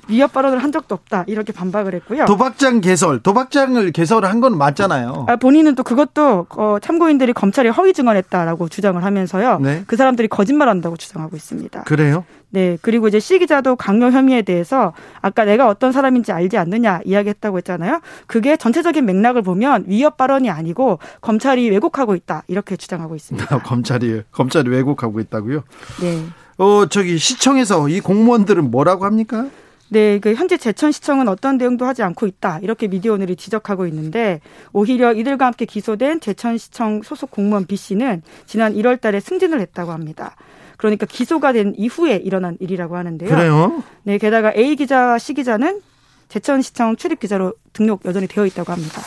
[0.09, 2.25] 위협 발언을 한 적도 없다 이렇게 반박을 했고요.
[2.25, 5.27] 도박장 개설, 도박장을 개설을 한건 맞잖아요.
[5.29, 9.59] 아, 본인은 또 그것도 어, 참고인들이 검찰이 허위 증언했다라고 주장을 하면서요.
[9.61, 9.85] 네.
[9.87, 11.83] 그 사람들이 거짓말한다고 주장하고 있습니다.
[11.85, 12.25] 그래요?
[12.51, 12.79] 네.
[12.81, 18.01] 그리고 이제 시 기자도 강요 혐의에 대해서 아까 내가 어떤 사람인지 알지 않느냐 이야기했다고 했잖아요.
[18.27, 23.59] 그게 전체적인 맥락을 보면 위협 발언이 아니고 검찰이 왜곡하고 있다 이렇게 주장하고 있습니다.
[23.61, 25.63] 검찰이 검찰이 왜곡하고 있다고요?
[26.01, 26.25] 네.
[26.57, 29.47] 어 저기 시청에서 이 공무원들은 뭐라고 합니까?
[29.91, 32.61] 네, 그 현재 제천시청은 어떤 대응도 하지 않고 있다.
[32.62, 34.41] 이렇게 미디어 오늘이 지적하고 있는데
[34.72, 40.36] 오히려 이들과 함께 기소된 제천시청 소속 공무원 B 씨는 지난 1월 달에 승진을 했다고 합니다.
[40.76, 43.28] 그러니까 기소가 된 이후에 일어난 일이라고 하는데요.
[43.28, 43.82] 그래요?
[44.03, 45.80] 네, 게다가 A 기자와 C 기자는
[46.28, 49.01] 제천시청 출입 기자로 등록 여전히 되어 있다고 합니다.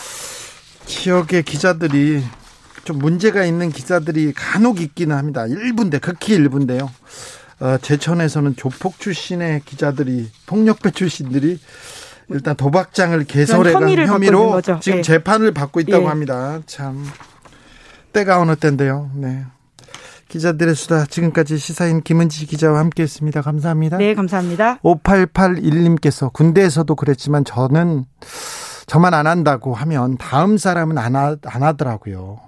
[0.85, 2.23] 지역의 기자들이
[2.83, 5.45] 좀 문제가 있는 기자들이 간혹 있기는 합니다.
[5.45, 6.89] 일부인데 극히 일부인데요.
[7.61, 11.59] 어, 제천에서는 조폭 출신의 기자들이 폭력배 출신들이
[12.29, 15.01] 일단 도박장을 개설해간 혐의로 지금 네.
[15.01, 16.07] 재판을 받고 있다고 네.
[16.07, 16.59] 합니다.
[16.65, 17.05] 참
[18.13, 19.11] 때가 어느 때인데요.
[19.13, 19.45] 네.
[20.27, 23.41] 기자들의 수다 지금까지 시사인 김은지 기자와 함께했습니다.
[23.41, 23.97] 감사합니다.
[23.97, 24.79] 네, 감사합니다.
[24.79, 28.05] 5881님께서 군대에서도 그랬지만 저는
[28.87, 32.39] 저만 안 한다고 하면 다음 사람은 안, 하, 안 하더라고요.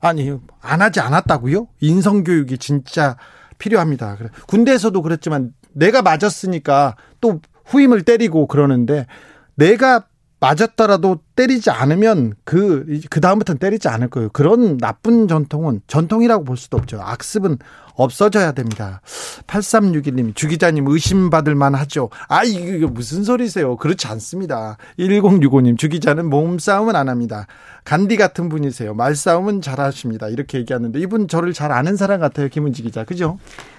[0.00, 1.68] 아니, 안 하지 않았다고요?
[1.80, 3.16] 인성교육이 진짜
[3.64, 4.18] 필요합니다.
[4.46, 9.06] 군대에서도 그랬지만 내가 맞았으니까 또 후임을 때리고 그러는데
[9.54, 10.06] 내가
[10.40, 14.28] 맞았더라도 때리지 않으면 그, 그 다음부터는 때리지 않을 거예요.
[14.32, 17.00] 그런 나쁜 전통은 전통이라고 볼 수도 없죠.
[17.00, 17.58] 악습은
[17.94, 19.00] 없어져야 됩니다.
[19.46, 22.10] 8361님, 주 기자님 의심받을 만 하죠.
[22.28, 23.76] 아, 이게 무슨 소리세요?
[23.76, 24.76] 그렇지 않습니다.
[24.98, 27.46] 1065님, 주 기자는 몸싸움은 안 합니다.
[27.84, 28.94] 간디 같은 분이세요.
[28.94, 30.28] 말싸움은 잘 하십니다.
[30.28, 32.48] 이렇게 얘기하는데 이분 저를 잘 아는 사람 같아요.
[32.48, 33.04] 김은지 기자.
[33.04, 33.38] 그죠?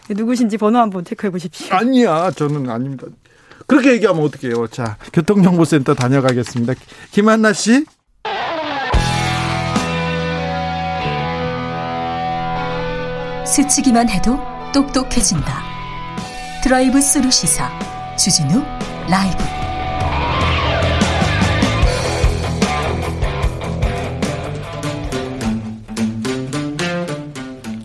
[0.10, 1.76] 누구신지 번호 한번 체크해 보십시오.
[1.76, 2.32] 아니야.
[2.32, 3.08] 저는 아닙니다.
[3.68, 4.68] 그렇게 얘기하면 어떡해요.
[4.68, 6.74] 자, 교통정보센터 다녀가겠습니다.
[7.12, 7.86] 김한나 씨.
[13.46, 14.40] 스치기만 해도
[14.74, 15.62] 똑똑해진다.
[16.64, 17.70] 드라이브 스루 시사
[18.18, 18.64] 주진우
[19.08, 19.38] 라이브.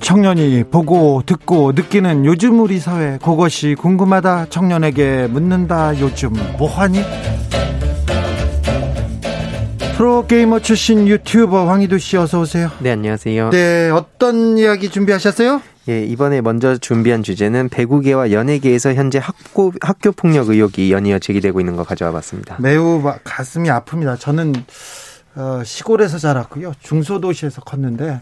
[0.00, 7.04] 청년이 보고 듣고 느끼는 요즘 우리 사회 그것이 궁금하다 청년에게 묻는다 요즘 뭐하니?
[10.00, 12.70] 프로게이머 출신 유튜버 황희도 씨 어서 오세요.
[12.78, 13.50] 네, 안녕하세요.
[13.50, 15.60] 네, 어떤 이야기 준비하셨어요?
[15.90, 21.76] 예, 이번에 먼저 준비한 주제는 배구계와 연예계에서 현재 학교, 학교 폭력 의혹이 연이어 제기되고 있는
[21.76, 22.56] 거 가져와 봤습니다.
[22.60, 24.18] 매우 가슴이 아픕니다.
[24.18, 24.54] 저는
[25.34, 26.72] 어, 시골에서 자랐고요.
[26.80, 28.20] 중소도시에서 컸는데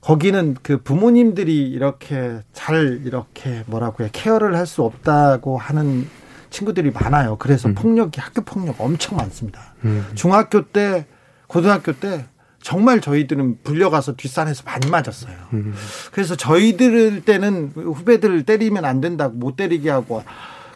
[0.00, 6.06] 거기는 그 부모님들이 이렇게 잘 이렇게 뭐라고 해 케어를 할 수 없다고 하는
[6.50, 7.36] 친구들이 많아요.
[7.38, 7.74] 그래서 음.
[7.74, 9.74] 폭력이 학교 폭력 엄청 많습니다.
[9.84, 10.06] 음.
[10.14, 11.06] 중학교 때,
[11.46, 12.26] 고등학교 때
[12.62, 15.34] 정말 저희들은 불려가서 뒷산에서 많이 맞았어요.
[15.54, 15.74] 음.
[16.12, 20.22] 그래서 저희들 때는 후배들을 때리면 안 된다고 못 때리게 하고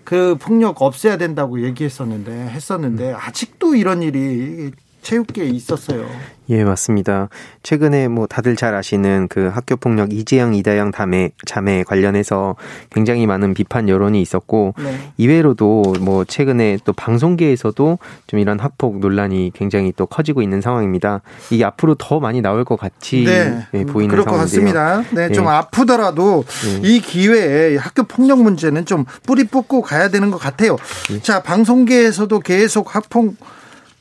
[0.05, 3.17] 그 폭력 없애야 된다고 얘기했었는데 했었는데 음.
[3.17, 4.71] 아직도 이런 일이
[5.05, 6.07] 체육계에 있었어요.
[6.51, 7.29] 예, 맞습니다.
[7.63, 12.57] 최근에 뭐 다들 잘 아시는 그 학교 폭력 이재영 이다영 자매 자매 관련해서
[12.91, 14.99] 굉장히 많은 비판 여론이 있었고 네.
[15.17, 21.23] 이외로도 뭐 최근에 또 방송계에서도 좀 이런 학폭 논란이 굉장히 또 커지고 있는 상황입니다.
[21.51, 23.67] 이게 앞으로 더 많이 나올 것 같이 네.
[23.73, 25.03] 네, 보이는 그럴 것 같습니다.
[25.13, 25.51] 네, 좀 네.
[25.51, 26.81] 아프더라도 네.
[26.89, 30.77] 이 기회에 학교 폭력 문제는 좀 뿌리 뽑고 가야 되는 것 같아요.
[31.11, 31.21] 네.
[31.23, 33.37] 자, 방송계에서도 계속 학폭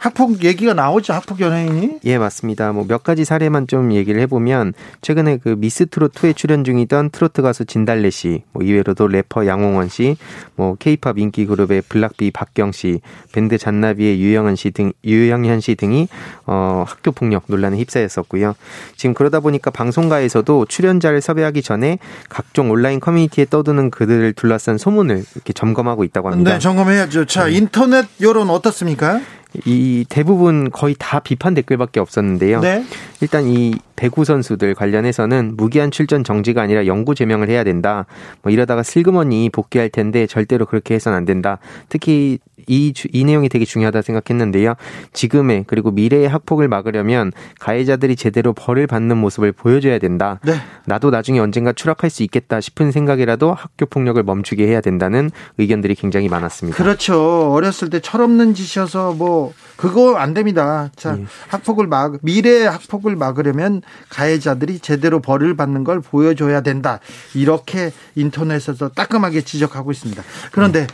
[0.03, 1.99] 학폭 얘기가 나오죠 학폭 연예인이?
[2.03, 2.73] 예 맞습니다.
[2.73, 7.41] 뭐 몇 가지 사례만 좀 얘기를 해보면 최근에 그 미스 트롯 2에 출연 중이던 트로트
[7.41, 10.17] 가수 진달래 씨, 뭐 이외로도 래퍼 양홍원 씨,
[10.55, 12.99] 뭐 케이팝 인기 그룹의 블락비 박경 씨,
[13.31, 16.09] 밴드 잔나비의 유영은 씨 등 유영현 씨 등이
[16.47, 18.55] 어 학교 폭력 논란에 휩싸였었고요.
[18.97, 21.97] 지금 그러다 보니까 방송가에서도 출연자를 섭외하기 전에
[22.27, 26.51] 각종 온라인 커뮤니티에 떠드는 그들을 둘러싼 소문을 이렇게 점검하고 있다고 합니다.
[26.53, 27.25] 네, 점검해야죠.
[27.25, 27.53] 자, 네.
[27.53, 29.21] 인터넷 여론 어떻습니까?
[29.65, 32.59] 이 대부분 거의 다 비판 댓글밖에 없었는데요.
[32.61, 32.83] 네.
[33.21, 38.05] 일단 이 배구 선수들 관련해서는 무기한 출전 정지가 아니라 영구 제명을 해야 된다.
[38.41, 41.59] 뭐 이러다가 슬그머니 복귀할 텐데 절대로 그렇게 해서는 안 된다.
[41.89, 44.75] 특히 이, 이 내용이 되게 중요하다 생각했는데요.
[45.13, 50.39] 지금의 그리고 미래의 학폭을 막으려면 가해자들이 제대로 벌을 받는 모습을 보여줘야 된다.
[50.43, 50.55] 네.
[50.85, 56.29] 나도 나중에 언젠가 추락할 수 있겠다 싶은 생각이라도 학교 폭력을 멈추게 해야 된다는 의견들이 굉장히
[56.29, 56.77] 많았습니다.
[56.77, 57.51] 그렇죠.
[57.51, 60.91] 어렸을 때 철없는 짓이어서 뭐 그거 안 됩니다.
[60.95, 61.25] 자, 예.
[61.49, 66.99] 학폭을 막 미래의 학폭을 막으려면 가해자들이 제대로 벌을 받는 걸 보여줘야 된다.
[67.33, 70.23] 이렇게 인터넷에서 따끔하게 지적하고 있습니다.
[70.51, 70.87] 그런데 음.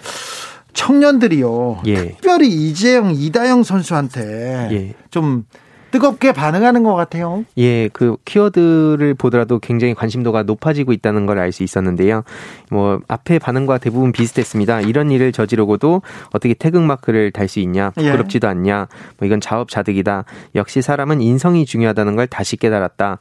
[0.73, 1.81] 청년들이요.
[1.87, 1.95] 예.
[2.13, 4.93] 특별히 이재영, 이다영 선수한테 예.
[5.09, 5.45] 좀
[5.91, 7.43] 뜨겁게 반응하는 것 같아요.
[7.57, 12.23] 예, 그 키워드를 보더라도 굉장히 관심도가 높아지고 있다는 걸 알 수 있었는데요.
[12.69, 14.81] 뭐 앞에 반응과 대부분 비슷했습니다.
[14.81, 17.91] 이런 일을 저지르고도 어떻게 태극 마크를 달 수 있냐?
[17.97, 18.03] 예.
[18.03, 18.51] 부끄럽지도 예.
[18.51, 18.87] 않냐?
[19.17, 20.25] 뭐 이건 자업자득이다.
[20.55, 23.17] 역시 사람은 인성이 중요하다는 걸 다시 깨달았다.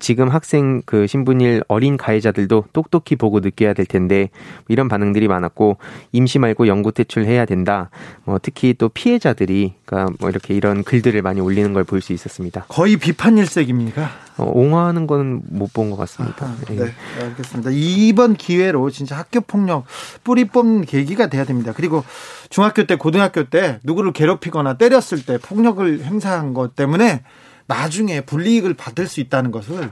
[0.00, 4.30] 지금 학생 그 신분일 어린 가해자들도 똑똑히 보고 느껴야 될 텐데
[4.68, 5.78] 이런 반응들이 많았고
[6.12, 7.90] 임시 말고 영구 퇴출해야 된다.
[8.24, 12.64] 뭐 특히 또 피해자들이 그러니까 뭐 이렇게 이런 글들을 많이 올리는 걸 볼 수 있었습니다.
[12.68, 14.10] 거의 비판 일색입니까?
[14.38, 16.46] 어, 옹호하는 거는 못본 것 같습니다.
[16.46, 16.76] 아하, 네.
[16.76, 17.70] 네, 알겠습니다.
[17.72, 19.84] 이번 기회로 진짜 학교 폭력
[20.24, 21.72] 뿌리 뽑는 계기가 돼야 됩니다.
[21.74, 22.04] 그리고
[22.48, 27.22] 중학교 때, 고등학교 때 누구를 괴롭히거나 때렸을 때 폭력을 행사한 것 때문에
[27.66, 29.90] 나중에 불이익을 받을 수 있다는 것을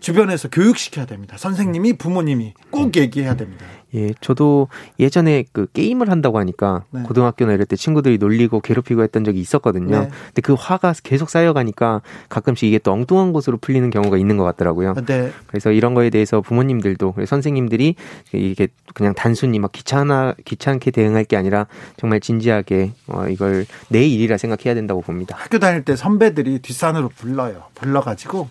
[0.00, 1.36] 주변에서 교육시켜야 됩니다.
[1.36, 3.66] 선생님이 부모님이 꼭 얘기해야 됩니다.
[3.94, 4.68] 예, 저도
[4.98, 7.02] 예전에 그 게임을 한다고 하니까 네.
[7.04, 10.00] 고등학교나 이럴 때 친구들이 놀리고 괴롭히고 했던 적이 있었거든요.
[10.00, 10.10] 네.
[10.26, 14.94] 근데 그 화가 계속 쌓여가니까 가끔씩 이게 또 엉뚱한 곳으로 풀리는 경우가 있는 것 같더라고요.
[15.06, 15.32] 네.
[15.46, 17.94] 그래서 이런 거에 대해서 부모님들도 선생님들이
[18.32, 21.66] 이게 그냥 단순히 막 귀찮아 귀찮게 대응할 게 아니라
[21.96, 25.34] 정말 진지하게 어, 이걸 내 일이라 생각해야 된다고 봅니다.
[25.38, 27.62] 학교 다닐 때 선배들이 뒷산으로 불러요.
[27.74, 28.48] 불러가지고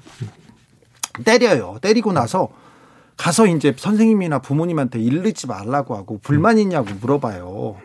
[1.26, 1.78] 때려요.
[1.82, 2.50] 때리고 나서
[3.18, 7.78] 가서 이제 선생님이나 부모님한테 일르지 말라고 하고 불만 있냐고 물어봐요.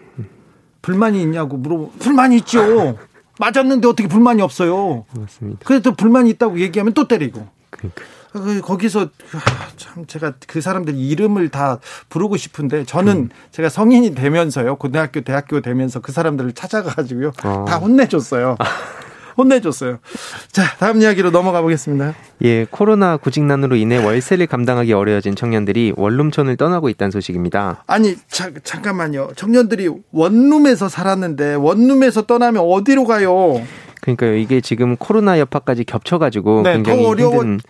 [0.82, 2.98] 불만이 있냐고 물어 불만이 있죠.
[3.38, 5.06] 맞았는데 어떻게 불만이 없어요?
[5.18, 5.60] 맞습니다.
[5.64, 7.46] 그래도 불만이 있다고 얘기하면 또 때리고.
[7.70, 8.02] 그러니까.
[8.32, 9.10] 그 거기서
[9.76, 13.28] 참 제가 그 사람들 이름을 다 부르고 싶은데 저는 음.
[13.50, 17.64] 제가 성인이 되면서요 고등학교 대학교 되면서 그 사람들을 찾아가가지고요 어.
[17.68, 18.56] 다 혼내줬어요.
[19.36, 19.98] 혼내줬어요.
[20.50, 22.14] 자, 다음 이야기로 넘어가 보겠습니다.
[22.44, 27.84] 예, 코로나 구직난으로 인해 월세를 감당하기 어려워진 청년들이 원룸촌을 떠나고 있다는 소식입니다.
[27.86, 29.30] 아니, 자, 잠깐만요.
[29.36, 33.62] 청년들이 원룸에서 살았는데 원룸에서 떠나면 어디로 가요?
[34.02, 34.34] 그러니까요.
[34.36, 37.60] 이게 지금 코로나 여파까지 겹쳐가지고 네, 굉장히 어려워, 힘든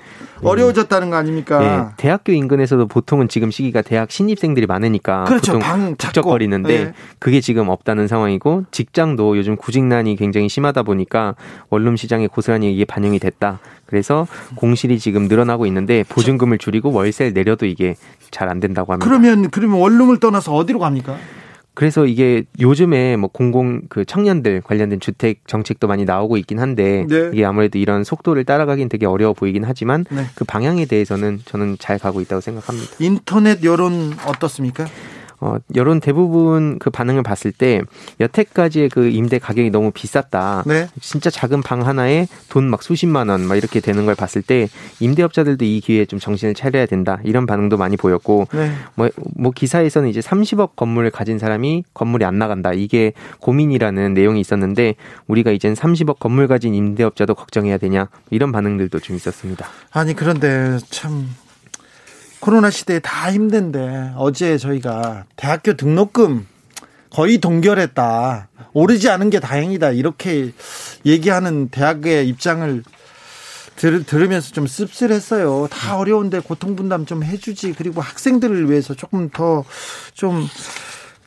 [0.42, 1.58] 어려워졌다는 거 아닙니까?
[1.60, 5.58] 네, 대학교 인근에서도 보통은 지금 시기가 대학 신입생들이 많으니까 그렇죠.
[5.58, 6.92] 보통 북적거리는데 네.
[7.18, 11.34] 그게 지금 없다는 상황이고 직장도 요즘 구직난이 굉장히 심하다 보니까
[11.68, 13.60] 원룸 시장에 고스란히 이게 반영이 됐다.
[13.84, 17.94] 그래서 공실이 지금 늘어나고 있는데 보증금을 줄이고 월세를 내려도 이게
[18.30, 19.06] 잘 안 된다고 합니다.
[19.06, 21.16] 그러면 그러면 원룸을 떠나서 어디로 갑니까?
[21.74, 27.30] 그래서 이게 요즘에 뭐 공공 그 청년들 관련된 주택 정책도 많이 나오고 있긴 한데 네.
[27.32, 30.26] 이게 아무래도 이런 속도를 따라가긴 되게 어려워 보이긴 하지만 네.
[30.34, 32.96] 그 방향에 대해서는 저는 잘 가고 있다고 생각합니다.
[32.98, 34.86] 인터넷 여론 어떻습니까?
[35.45, 37.80] 어, 여론 대부분 그 반응을 봤을 때
[38.20, 40.62] 여태까지의 그 임대 가격이 너무 비쌌다.
[40.66, 40.86] 네.
[41.01, 44.68] 진짜 작은 방 하나에 돈 막 수십만 원 막 이렇게 되는 걸 봤을 때
[45.01, 47.18] 임대업자들도 이 기회에 좀 정신을 차려야 된다.
[47.24, 48.70] 이런 반응도 많이 보였고 네.
[48.95, 52.72] 뭐, 뭐 기사에서는 이제 30억 건물을 가진 사람이 건물이 안 나간다.
[52.72, 54.95] 이게 고민이라는 내용이 있었는데
[55.26, 58.09] 우리가 이젠 30억 건물 가진 임대업자도 걱정해야 되냐.
[58.30, 59.66] 이런 반응들도 좀 있었습니다.
[59.90, 61.28] 아니 그런데 참
[62.43, 66.49] 코로나 시대에 다 힘든데 어제 저희가 대학교 등록금
[67.09, 68.49] 거의 동결했다.
[68.72, 69.93] 오르지 않은 게 다행이다.
[69.93, 70.51] 이렇게
[71.07, 72.82] 얘기하는 대학의 입장을
[73.76, 75.68] 들, 들으면서 좀 씁쓸했어요.
[75.70, 77.74] 다 어려운데 고통 분담 좀 해주지.
[77.78, 80.49] 그리고 학생들을 위해서 조금 더좀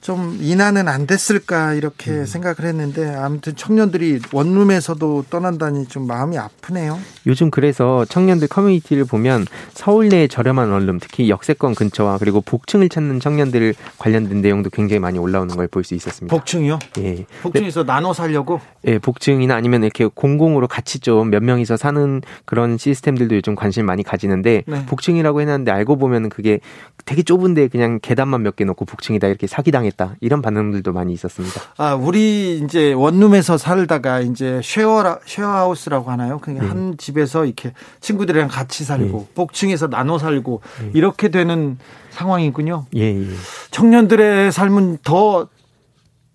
[0.06, 2.26] 좀 인하는 안 됐을까 이렇게 음.
[2.28, 7.00] 생각을 했는데 아무튼 청년들이 원룸에서도 떠난다니 좀 마음이 아프네요.
[7.26, 13.20] 요즘 그래서 청년들 커뮤니티를 보면 서울 내 저렴한 원룸 특히 역세권 근처와 그리고 복층을 찾는
[13.20, 16.36] 청년들 관련된 내용도 굉장히 많이 올라오는 걸 볼 수 있었습니다.
[16.36, 16.78] 복층이요?
[17.00, 17.26] 예.
[17.42, 17.88] 복층에서 네.
[17.88, 18.62] 나눠 살려고?
[18.86, 23.86] 예, 복층이나 아니면 이렇게 공공으로 같이 좀 몇 명이서 사는 그런 시스템들도 요즘 관심 을
[23.88, 24.86] 많이 가지는데 네.
[24.86, 26.60] 복층이라고 해놨는데 알고 보면 그게
[27.06, 31.62] 되게 좁은데 그냥 계단만 몇 개 놓고 복층이다 이렇게 사기당했 했다 이런 반응들도 많이 있었습니다.
[31.78, 36.40] 아 우리 이제 원룸에서 살다가 이제 쉐어 쉐어하우스라고 하나요?
[36.40, 36.68] 그냥 네.
[36.68, 39.34] 한 집에서 이렇게 친구들이랑 같이 살고 네.
[39.34, 40.92] 복층에서 나눠 살고 네.
[40.94, 41.78] 이렇게 되는
[42.12, 42.86] 상황이군요.
[42.96, 43.28] 예, 예.
[43.72, 45.48] 청년들의 삶은 더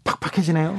[0.05, 0.79] 팍팍해지네요.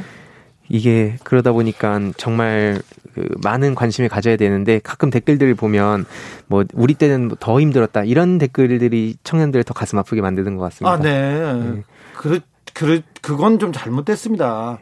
[0.70, 2.82] 이게 그러다 보니까 정말
[3.14, 6.06] 그 많은 관심을 가져야 되는데 가끔 댓글들을 보면
[6.48, 10.94] 뭐 우리 때는 더 힘들었다 이런 댓글들이 청년들을 더 가슴 아프게 만드는 것 같습니다.
[10.94, 11.54] 아, 네.
[11.54, 11.84] 네.
[12.16, 12.40] 그,
[12.74, 14.80] 그, 그건 좀 잘못됐습니다.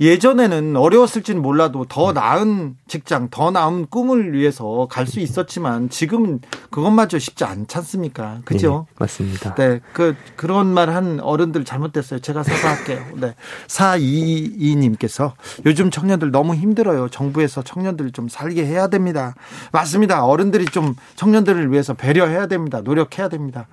[0.00, 7.18] 예전에는 어려웠을지는 몰라도 더 나은 직장, 더 나은 꿈을 위해서 갈 수 있었지만 지금은 그것마저
[7.18, 8.40] 쉽지 않지 않습니까?
[8.44, 8.86] 그죠?
[8.88, 9.54] 네, 맞습니다.
[9.54, 9.80] 네.
[9.92, 12.20] 그, 그런 말 한 어른들 잘못됐어요.
[12.20, 13.04] 제가 사과할게요.
[13.16, 13.34] 네.
[13.68, 15.32] 422님께서
[15.66, 17.08] 요즘 청년들 너무 힘들어요.
[17.08, 19.34] 정부에서 청년들 좀 살게 해야 됩니다.
[19.72, 20.24] 맞습니다.
[20.24, 22.80] 어른들이 좀 청년들을 위해서 배려해야 됩니다.
[22.82, 23.66] 노력해야 됩니다.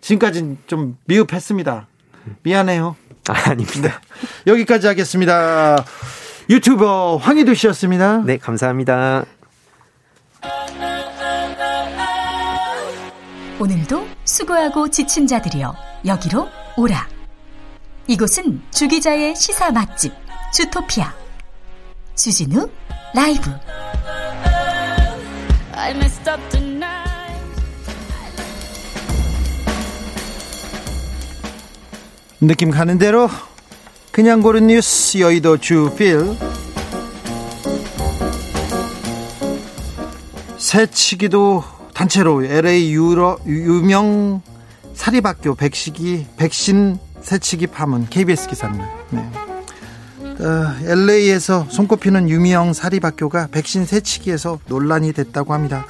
[0.00, 1.86] 지금까지 좀 미흡했습니다.
[2.42, 2.96] 미안해요.
[3.28, 4.00] 아, 닙니다
[4.46, 4.52] 네.
[4.52, 5.84] 여기까지 하겠습니다.
[6.48, 8.18] 유튜버 황희두 씨였습니다.
[8.18, 9.24] 네, 감사합니다.
[13.58, 15.74] 오늘도 수고하고 지친 자들이여
[16.04, 17.08] 여기로 오라.
[18.06, 20.12] 이곳은 주기자의 시사 맛집
[20.52, 21.12] 주토피아
[22.14, 22.70] 주진우
[23.14, 23.50] 라이브.
[32.40, 33.30] 느낌 가는 대로
[34.12, 36.36] 그냥 고른 뉴스 여의도 주필
[40.58, 41.64] 새치기도
[41.94, 44.42] 단체로 LA 유러, 유명
[44.94, 48.86] 사립학교 백식이 백신 새치기 파문 KBS 기사입니다.
[49.10, 49.30] 네.
[50.38, 55.86] 어, LA에서 손꼽히는 유명 사립학교가 백신 새치기에서 논란이 됐다고 합니다.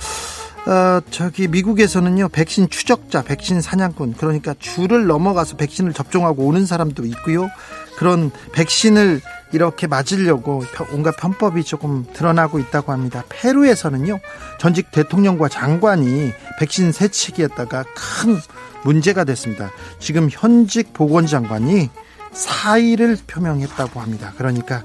[0.67, 7.49] 어, 저기 미국에서는요 백신 추적자, 백신 사냥꾼 그러니까 줄을 넘어가서 백신을 접종하고 오는 사람도 있고요.
[7.97, 9.21] 그런 백신을
[9.53, 13.23] 이렇게 맞으려고 온갖 편법이 조금 드러나고 있다고 합니다.
[13.29, 14.19] 페루에서는요
[14.59, 18.37] 전직 대통령과 장관이 백신 세치기했다가 큰
[18.83, 19.71] 문제가 됐습니다.
[20.01, 21.91] 지금 현직 보건장관이
[22.33, 24.33] 사의를 표명했다고 합니다.
[24.37, 24.83] 그러니까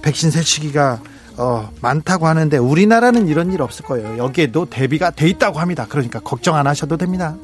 [0.00, 1.00] 백신 세치기가
[1.38, 4.18] 어, 많다고 하는데 우리나라는 이런 일 없을 거예요.
[4.18, 5.86] 여기에도 대비가 돼 있다고 합니다.
[5.88, 7.36] 그러니까 걱정 안 하셔도 됩니다.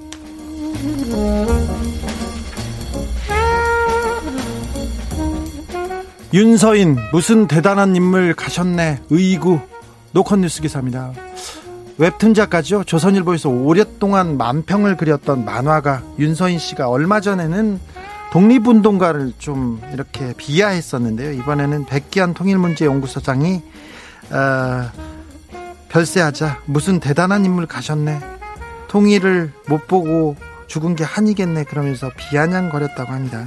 [6.33, 9.61] 윤서인 무슨 대단한 인물 가셨네 의구
[10.11, 11.13] 노컷뉴스 기사입니다.
[11.97, 12.83] 웹툰 작가죠.
[12.83, 17.79] 조선일보에서 오랫동안 만평을 그렸던 만화가 윤서인 씨가 얼마 전에는
[18.35, 21.35] 독립운동가를 좀 이렇게 비하했었는데요.
[21.35, 23.63] 이번에는 백기환 통일문제연구소장이
[24.33, 24.91] 어,
[25.89, 28.19] 별세하자 무슨 대단한 인물 가셨네.
[28.89, 30.35] 통일을 못 보고
[30.67, 31.63] 죽은 게 한이겠네.
[31.63, 33.47] 그러면서 비아냥거렸다고 합니다.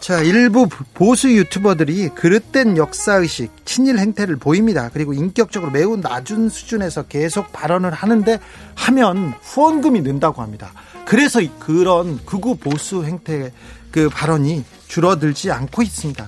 [0.00, 4.90] 자, 일부 보수 유튜버들이 그릇된 역사의식, 친일 행태를 보입니다.
[4.92, 8.38] 그리고 인격적으로 매우 낮은 수준에서 계속 발언을 하는데
[8.74, 10.72] 하면 후원금이 는다고 합니다.
[11.06, 13.50] 그래서 그런 극우 보수 행태
[13.90, 16.26] 그 발언이 줄어들지 않고 있습니다.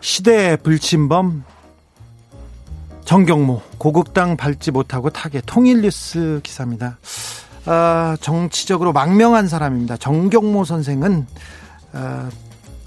[0.00, 1.44] 시대의 불침범
[3.04, 6.98] 정경모 고국당 밟지 못하고 타계 통일뉴스 기사입니다.
[7.66, 9.96] 아, 정치적으로 망명한 사람입니다.
[9.96, 11.26] 정경모 선생은
[11.92, 12.30] 아,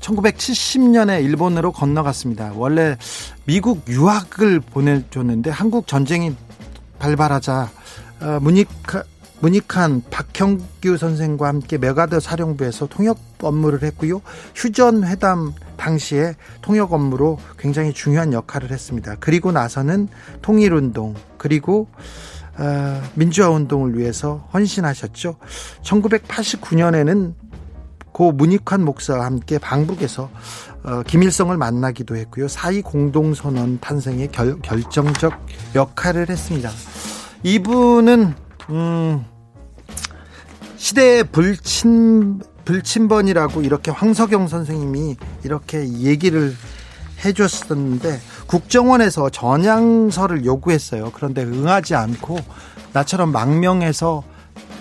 [0.02, 2.54] 1970년에 일본으로 건너갔습니다.
[2.56, 2.98] 원래
[3.46, 6.36] 미국 유학을 보내줬는데 한국 전쟁이
[7.00, 7.70] 발발하자
[8.22, 9.04] 어, 문익하,
[9.40, 14.22] 문익한 박형규 선생과 함께 맥아더 사령부에서 통역 업무를 했고요.
[14.56, 19.16] 휴전 회담 당시에 통역 업무로 굉장히 중요한 역할을 했습니다.
[19.20, 20.08] 그리고 나서는
[20.42, 21.88] 통일운동 그리고
[22.58, 25.38] 어, 민주화 운동을 위해서 헌신하셨죠.
[25.84, 27.34] 1989년에는
[28.12, 30.32] 고 문익환 목사와 함께 방북에서
[30.84, 32.48] 어, 김일성을 만나기도 했고요.
[32.48, 35.34] 사이 공동선언 탄생에 결, 결정적
[35.76, 36.72] 역할을 했습니다.
[37.48, 38.34] 이분은
[38.72, 39.26] 음,
[40.76, 46.54] 시대의 불친 불침번이라고 이렇게 황석영 선생님이 이렇게 얘기를
[47.24, 51.12] 해줬었는데 국정원에서 전향서를 요구했어요.
[51.14, 52.38] 그런데 응하지 않고
[52.92, 54.24] 나처럼 망명해서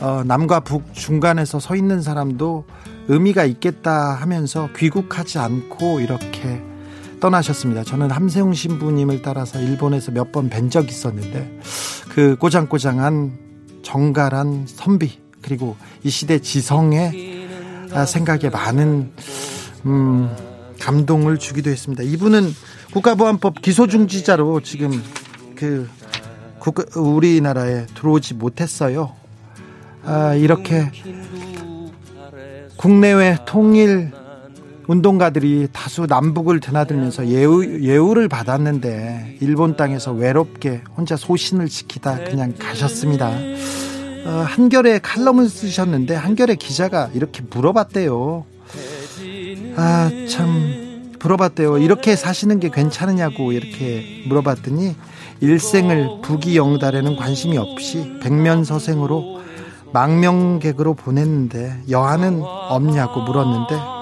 [0.00, 2.64] 어, 남과 북 중간에서 서 있는 사람도
[3.06, 6.60] 의미가 있겠다 하면서 귀국하지 않고 이렇게
[7.20, 7.84] 떠나셨습니다.
[7.84, 11.60] 저는 함세웅 신부님을 따라서 일본에서 몇 번 뵌 적 있었는데
[12.16, 17.46] 그 꼬장꼬장한 정갈한 선비 그리고 이 시대 지성의
[18.08, 19.12] 생각에 많은
[19.84, 20.34] 음,
[20.80, 22.02] 감동을 주기도 했습니다.
[22.02, 22.54] 이분은
[22.94, 24.92] 국가보안법 기소중지자로 지금
[25.56, 25.90] 그
[26.58, 29.12] 국가, 우리나라에 들어오지 못했어요.
[30.02, 30.90] 아, 이렇게
[32.78, 34.10] 국내외 통일
[34.86, 43.30] 운동가들이 다수 남북을 드나들면서 예우, 예우를 받았는데 일본 땅에서 외롭게 혼자 소신을 지키다 그냥 가셨습니다.
[44.26, 48.44] 어, 한결에 칼럼을 쓰셨는데 한결의 기자가 이렇게 물어봤대요.
[49.76, 51.78] 아, 참 물어봤대요.
[51.78, 54.94] 이렇게 사시는 게 괜찮으냐고 이렇게 물어봤더니
[55.40, 59.40] 일생을 부귀영달에는 관심이 없이 백면서생으로
[59.92, 63.95] 망명객으로 보냈는데 여한은 없냐고 물었는데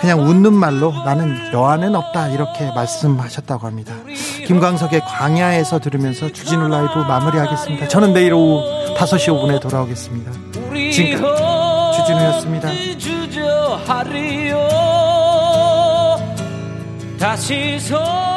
[0.00, 3.94] 그냥 웃는 말로 나는 여한은 없다 이렇게 말씀하셨다고 합니다.
[4.46, 7.88] 김광석의 광야에서 들으면서 주진우 라이브 마무리하겠습니다.
[7.88, 10.32] 저는 내일 오후 5시 5분에 돌아오겠습니다.
[10.92, 11.42] 지금까지
[11.96, 12.68] 주진우였습니다.
[17.18, 18.27] 다시 서